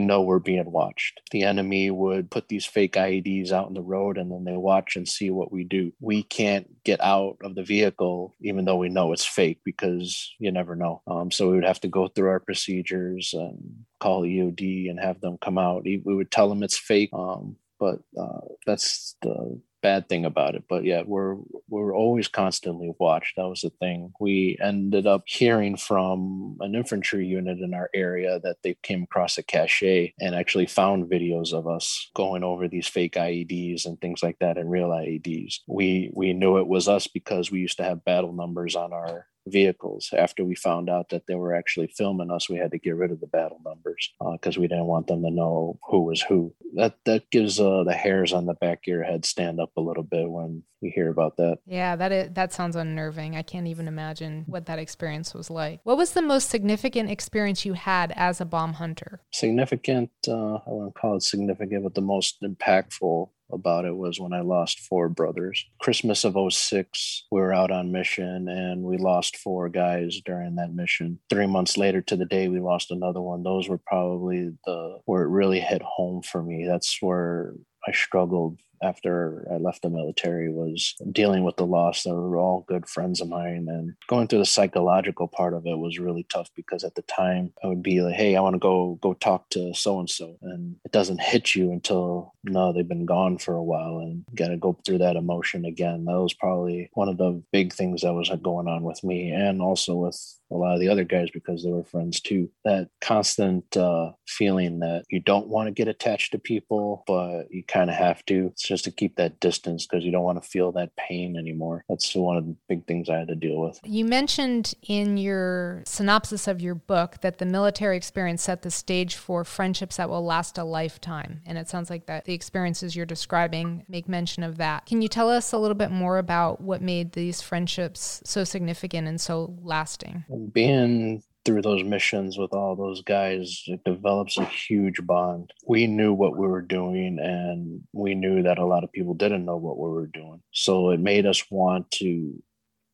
know 0.00 0.22
we're 0.22 0.38
being 0.38 0.70
watched. 0.70 1.20
The 1.30 1.42
enemy 1.42 1.90
would 1.90 2.30
put 2.30 2.48
these 2.48 2.66
fake 2.66 2.94
IEDs 2.94 3.52
out 3.52 3.68
in 3.68 3.74
the 3.74 3.82
road 3.82 4.18
and 4.18 4.30
then 4.30 4.44
they 4.44 4.56
watch 4.56 4.96
and 4.96 5.08
see 5.08 5.30
what 5.30 5.52
we 5.52 5.64
do. 5.64 5.92
We 6.00 6.22
can't 6.22 6.82
get 6.84 7.00
out 7.00 7.36
of 7.42 7.54
the 7.54 7.62
vehicle 7.62 8.34
even 8.40 8.64
though 8.64 8.76
we 8.76 8.88
know 8.88 9.12
it's 9.12 9.24
fake 9.24 9.60
because 9.64 10.32
you 10.38 10.50
never 10.50 10.76
know. 10.76 11.02
Um, 11.06 11.30
so 11.30 11.48
we 11.48 11.56
would 11.56 11.64
have 11.64 11.80
to 11.80 11.88
go 11.88 12.08
through 12.08 12.28
our 12.28 12.40
procedures 12.40 13.34
and 13.34 13.84
call 14.00 14.22
EOD 14.22 14.90
and 14.90 15.00
have 15.00 15.20
them 15.20 15.38
come 15.42 15.58
out. 15.58 15.84
We 15.84 16.00
would 16.04 16.30
tell 16.30 16.48
them 16.48 16.62
it's 16.62 16.78
fake. 16.78 17.10
Um, 17.12 17.56
but 17.78 18.00
uh, 18.18 18.40
that's 18.66 19.16
the 19.22 19.60
bad 19.84 20.08
thing 20.08 20.24
about 20.24 20.54
it. 20.54 20.64
But 20.66 20.84
yeah, 20.84 21.02
we're 21.06 21.36
we're 21.68 21.94
always 21.94 22.26
constantly 22.26 22.92
watched. 22.98 23.36
That 23.36 23.48
was 23.48 23.60
the 23.60 23.70
thing. 23.70 24.12
We 24.18 24.56
ended 24.62 25.06
up 25.06 25.24
hearing 25.26 25.76
from 25.76 26.56
an 26.60 26.74
infantry 26.74 27.26
unit 27.26 27.58
in 27.58 27.74
our 27.74 27.90
area 27.94 28.40
that 28.42 28.56
they 28.62 28.76
came 28.82 29.02
across 29.02 29.36
a 29.36 29.42
cache 29.42 30.14
and 30.18 30.34
actually 30.34 30.66
found 30.66 31.10
videos 31.10 31.52
of 31.52 31.68
us 31.68 32.10
going 32.14 32.42
over 32.42 32.66
these 32.66 32.88
fake 32.88 33.14
IEDs 33.14 33.84
and 33.84 34.00
things 34.00 34.22
like 34.22 34.38
that 34.40 34.56
and 34.56 34.70
real 34.70 34.88
IEDs. 34.88 35.60
We 35.68 36.10
we 36.14 36.32
knew 36.32 36.56
it 36.56 36.66
was 36.66 36.88
us 36.88 37.06
because 37.06 37.50
we 37.50 37.60
used 37.60 37.76
to 37.76 37.84
have 37.84 38.06
battle 38.06 38.32
numbers 38.32 38.74
on 38.74 38.94
our 38.94 39.26
vehicles. 39.46 40.10
After 40.16 40.44
we 40.44 40.54
found 40.54 40.88
out 40.88 41.10
that 41.10 41.26
they 41.26 41.34
were 41.34 41.54
actually 41.54 41.88
filming 41.88 42.30
us, 42.30 42.48
we 42.48 42.58
had 42.58 42.70
to 42.72 42.78
get 42.78 42.96
rid 42.96 43.10
of 43.10 43.20
the 43.20 43.26
battle 43.26 43.60
numbers 43.64 44.12
because 44.32 44.56
uh, 44.56 44.60
we 44.60 44.68
didn't 44.68 44.86
want 44.86 45.06
them 45.06 45.22
to 45.22 45.30
know 45.30 45.78
who 45.88 46.02
was 46.02 46.22
who. 46.22 46.54
That 46.74 46.96
that 47.04 47.30
gives 47.30 47.60
uh, 47.60 47.84
the 47.84 47.92
hairs 47.92 48.32
on 48.32 48.46
the 48.46 48.54
back 48.54 48.78
of 48.78 48.86
your 48.86 49.04
head 49.04 49.24
stand 49.24 49.60
up 49.60 49.70
a 49.76 49.80
little 49.80 50.02
bit 50.02 50.30
when 50.30 50.62
you 50.80 50.92
hear 50.94 51.10
about 51.10 51.36
that. 51.38 51.58
Yeah, 51.66 51.96
that 51.96 52.12
is, 52.12 52.30
that 52.34 52.52
sounds 52.52 52.76
unnerving. 52.76 53.36
I 53.36 53.42
can't 53.42 53.66
even 53.66 53.88
imagine 53.88 54.44
what 54.46 54.66
that 54.66 54.78
experience 54.78 55.34
was 55.34 55.50
like. 55.50 55.80
What 55.84 55.96
was 55.96 56.12
the 56.12 56.22
most 56.22 56.50
significant 56.50 57.10
experience 57.10 57.64
you 57.64 57.72
had 57.72 58.12
as 58.16 58.40
a 58.40 58.44
bomb 58.44 58.74
hunter? 58.74 59.20
Significant, 59.32 60.10
uh, 60.28 60.54
I 60.54 60.62
wouldn't 60.66 60.94
call 60.94 61.16
it 61.16 61.22
significant, 61.22 61.84
but 61.84 61.94
the 61.94 62.00
most 62.00 62.42
impactful 62.42 63.30
about 63.52 63.84
it 63.84 63.96
was 63.96 64.20
when 64.20 64.32
I 64.32 64.40
lost 64.40 64.80
four 64.80 65.08
brothers. 65.08 65.64
Christmas 65.80 66.24
of 66.24 66.36
06, 66.52 67.26
we 67.30 67.40
were 67.40 67.52
out 67.52 67.70
on 67.70 67.92
mission 67.92 68.48
and 68.48 68.82
we 68.82 68.96
lost 68.96 69.36
four 69.36 69.68
guys 69.68 70.20
during 70.24 70.56
that 70.56 70.74
mission. 70.74 71.18
Three 71.30 71.46
months 71.46 71.76
later 71.76 72.00
to 72.02 72.16
the 72.16 72.24
day, 72.24 72.48
we 72.48 72.60
lost 72.60 72.90
another 72.90 73.20
one. 73.20 73.42
Those 73.42 73.68
were 73.68 73.80
probably 73.86 74.52
the 74.64 74.98
where 75.04 75.22
it 75.22 75.28
really 75.28 75.60
hit 75.60 75.82
home 75.82 76.22
for 76.22 76.42
me. 76.42 76.66
That's 76.66 77.00
where 77.00 77.54
I 77.86 77.92
struggled 77.92 78.58
after 78.84 79.46
I 79.50 79.56
left 79.56 79.82
the 79.82 79.90
military 79.90 80.52
was 80.52 80.94
dealing 81.10 81.44
with 81.44 81.56
the 81.56 81.66
loss. 81.66 82.02
They 82.02 82.12
were 82.12 82.36
all 82.36 82.64
good 82.68 82.86
friends 82.86 83.20
of 83.20 83.28
mine, 83.28 83.66
and 83.68 83.94
going 84.08 84.28
through 84.28 84.40
the 84.40 84.46
psychological 84.46 85.28
part 85.28 85.54
of 85.54 85.66
it 85.66 85.78
was 85.78 85.98
really 85.98 86.26
tough 86.28 86.50
because 86.54 86.84
at 86.84 86.94
the 86.94 87.02
time 87.02 87.52
I 87.62 87.68
would 87.68 87.82
be 87.82 88.02
like, 88.02 88.14
"Hey, 88.14 88.36
I 88.36 88.40
want 88.40 88.54
to 88.54 88.60
go 88.60 88.98
go 89.00 89.14
talk 89.14 89.48
to 89.50 89.74
so 89.74 89.98
and 89.98 90.10
so," 90.10 90.36
and 90.42 90.76
it 90.84 90.92
doesn't 90.92 91.20
hit 91.20 91.54
you 91.54 91.72
until 91.72 92.34
no, 92.44 92.72
they've 92.72 92.86
been 92.86 93.06
gone 93.06 93.38
for 93.38 93.54
a 93.54 93.62
while, 93.62 93.98
and 93.98 94.24
got 94.34 94.48
to 94.48 94.56
go 94.56 94.78
through 94.84 94.98
that 94.98 95.16
emotion 95.16 95.64
again. 95.64 96.04
That 96.04 96.20
was 96.20 96.34
probably 96.34 96.90
one 96.92 97.08
of 97.08 97.16
the 97.16 97.42
big 97.52 97.72
things 97.72 98.02
that 98.02 98.12
was 98.12 98.30
going 98.42 98.68
on 98.68 98.82
with 98.82 99.02
me, 99.02 99.30
and 99.30 99.62
also 99.62 99.94
with 99.94 100.38
a 100.50 100.56
lot 100.56 100.74
of 100.74 100.80
the 100.80 100.88
other 100.88 101.04
guys 101.04 101.30
because 101.32 101.64
they 101.64 101.70
were 101.70 101.84
friends 101.84 102.20
too. 102.20 102.50
That 102.64 102.88
constant 103.00 103.76
uh, 103.76 104.12
feeling 104.26 104.78
that 104.80 105.04
you 105.10 105.20
don't 105.20 105.48
want 105.48 105.66
to 105.66 105.72
get 105.72 105.88
attached 105.88 106.32
to 106.32 106.38
people, 106.38 107.02
but 107.06 107.44
you 107.50 107.64
kind 107.64 107.90
of 107.90 107.96
have 107.96 108.24
to. 108.26 108.46
It's 108.46 108.68
just 108.74 108.84
to 108.84 108.90
keep 108.90 109.14
that 109.14 109.38
distance 109.38 109.86
because 109.86 110.04
you 110.04 110.10
don't 110.10 110.24
want 110.24 110.42
to 110.42 110.48
feel 110.48 110.72
that 110.72 110.96
pain 110.96 111.36
anymore. 111.36 111.84
That's 111.88 112.12
one 112.16 112.36
of 112.36 112.44
the 112.44 112.56
big 112.68 112.84
things 112.86 113.08
I 113.08 113.18
had 113.18 113.28
to 113.28 113.36
deal 113.36 113.60
with. 113.60 113.78
You 113.84 114.04
mentioned 114.04 114.74
in 114.82 115.16
your 115.16 115.84
synopsis 115.86 116.48
of 116.48 116.60
your 116.60 116.74
book 116.74 117.20
that 117.20 117.38
the 117.38 117.46
military 117.46 117.96
experience 117.96 118.42
set 118.42 118.62
the 118.62 118.72
stage 118.72 119.14
for 119.14 119.44
friendships 119.44 119.96
that 119.98 120.08
will 120.08 120.24
last 120.24 120.58
a 120.58 120.64
lifetime. 120.64 121.40
And 121.46 121.56
it 121.56 121.68
sounds 121.68 121.88
like 121.88 122.06
that 122.06 122.24
the 122.24 122.34
experiences 122.34 122.96
you're 122.96 123.06
describing 123.06 123.84
make 123.88 124.08
mention 124.08 124.42
of 124.42 124.56
that. 124.56 124.86
Can 124.86 125.00
you 125.00 125.08
tell 125.08 125.30
us 125.30 125.52
a 125.52 125.58
little 125.58 125.76
bit 125.76 125.92
more 125.92 126.18
about 126.18 126.60
what 126.60 126.82
made 126.82 127.12
these 127.12 127.40
friendships 127.40 128.22
so 128.24 128.42
significant 128.42 129.06
and 129.06 129.20
so 129.20 129.56
lasting? 129.62 130.24
Being 130.52 131.22
through 131.44 131.62
those 131.62 131.84
missions 131.84 132.38
with 132.38 132.52
all 132.52 132.74
those 132.74 133.02
guys, 133.02 133.62
it 133.66 133.84
develops 133.84 134.38
a 134.38 134.44
huge 134.44 135.04
bond. 135.06 135.52
We 135.66 135.86
knew 135.86 136.12
what 136.12 136.36
we 136.36 136.46
were 136.46 136.62
doing, 136.62 137.18
and 137.20 137.82
we 137.92 138.14
knew 138.14 138.42
that 138.42 138.58
a 138.58 138.64
lot 138.64 138.84
of 138.84 138.92
people 138.92 139.14
didn't 139.14 139.44
know 139.44 139.56
what 139.56 139.78
we 139.78 139.90
were 139.90 140.06
doing. 140.06 140.42
So 140.52 140.90
it 140.90 141.00
made 141.00 141.26
us 141.26 141.44
want 141.50 141.90
to 141.92 142.42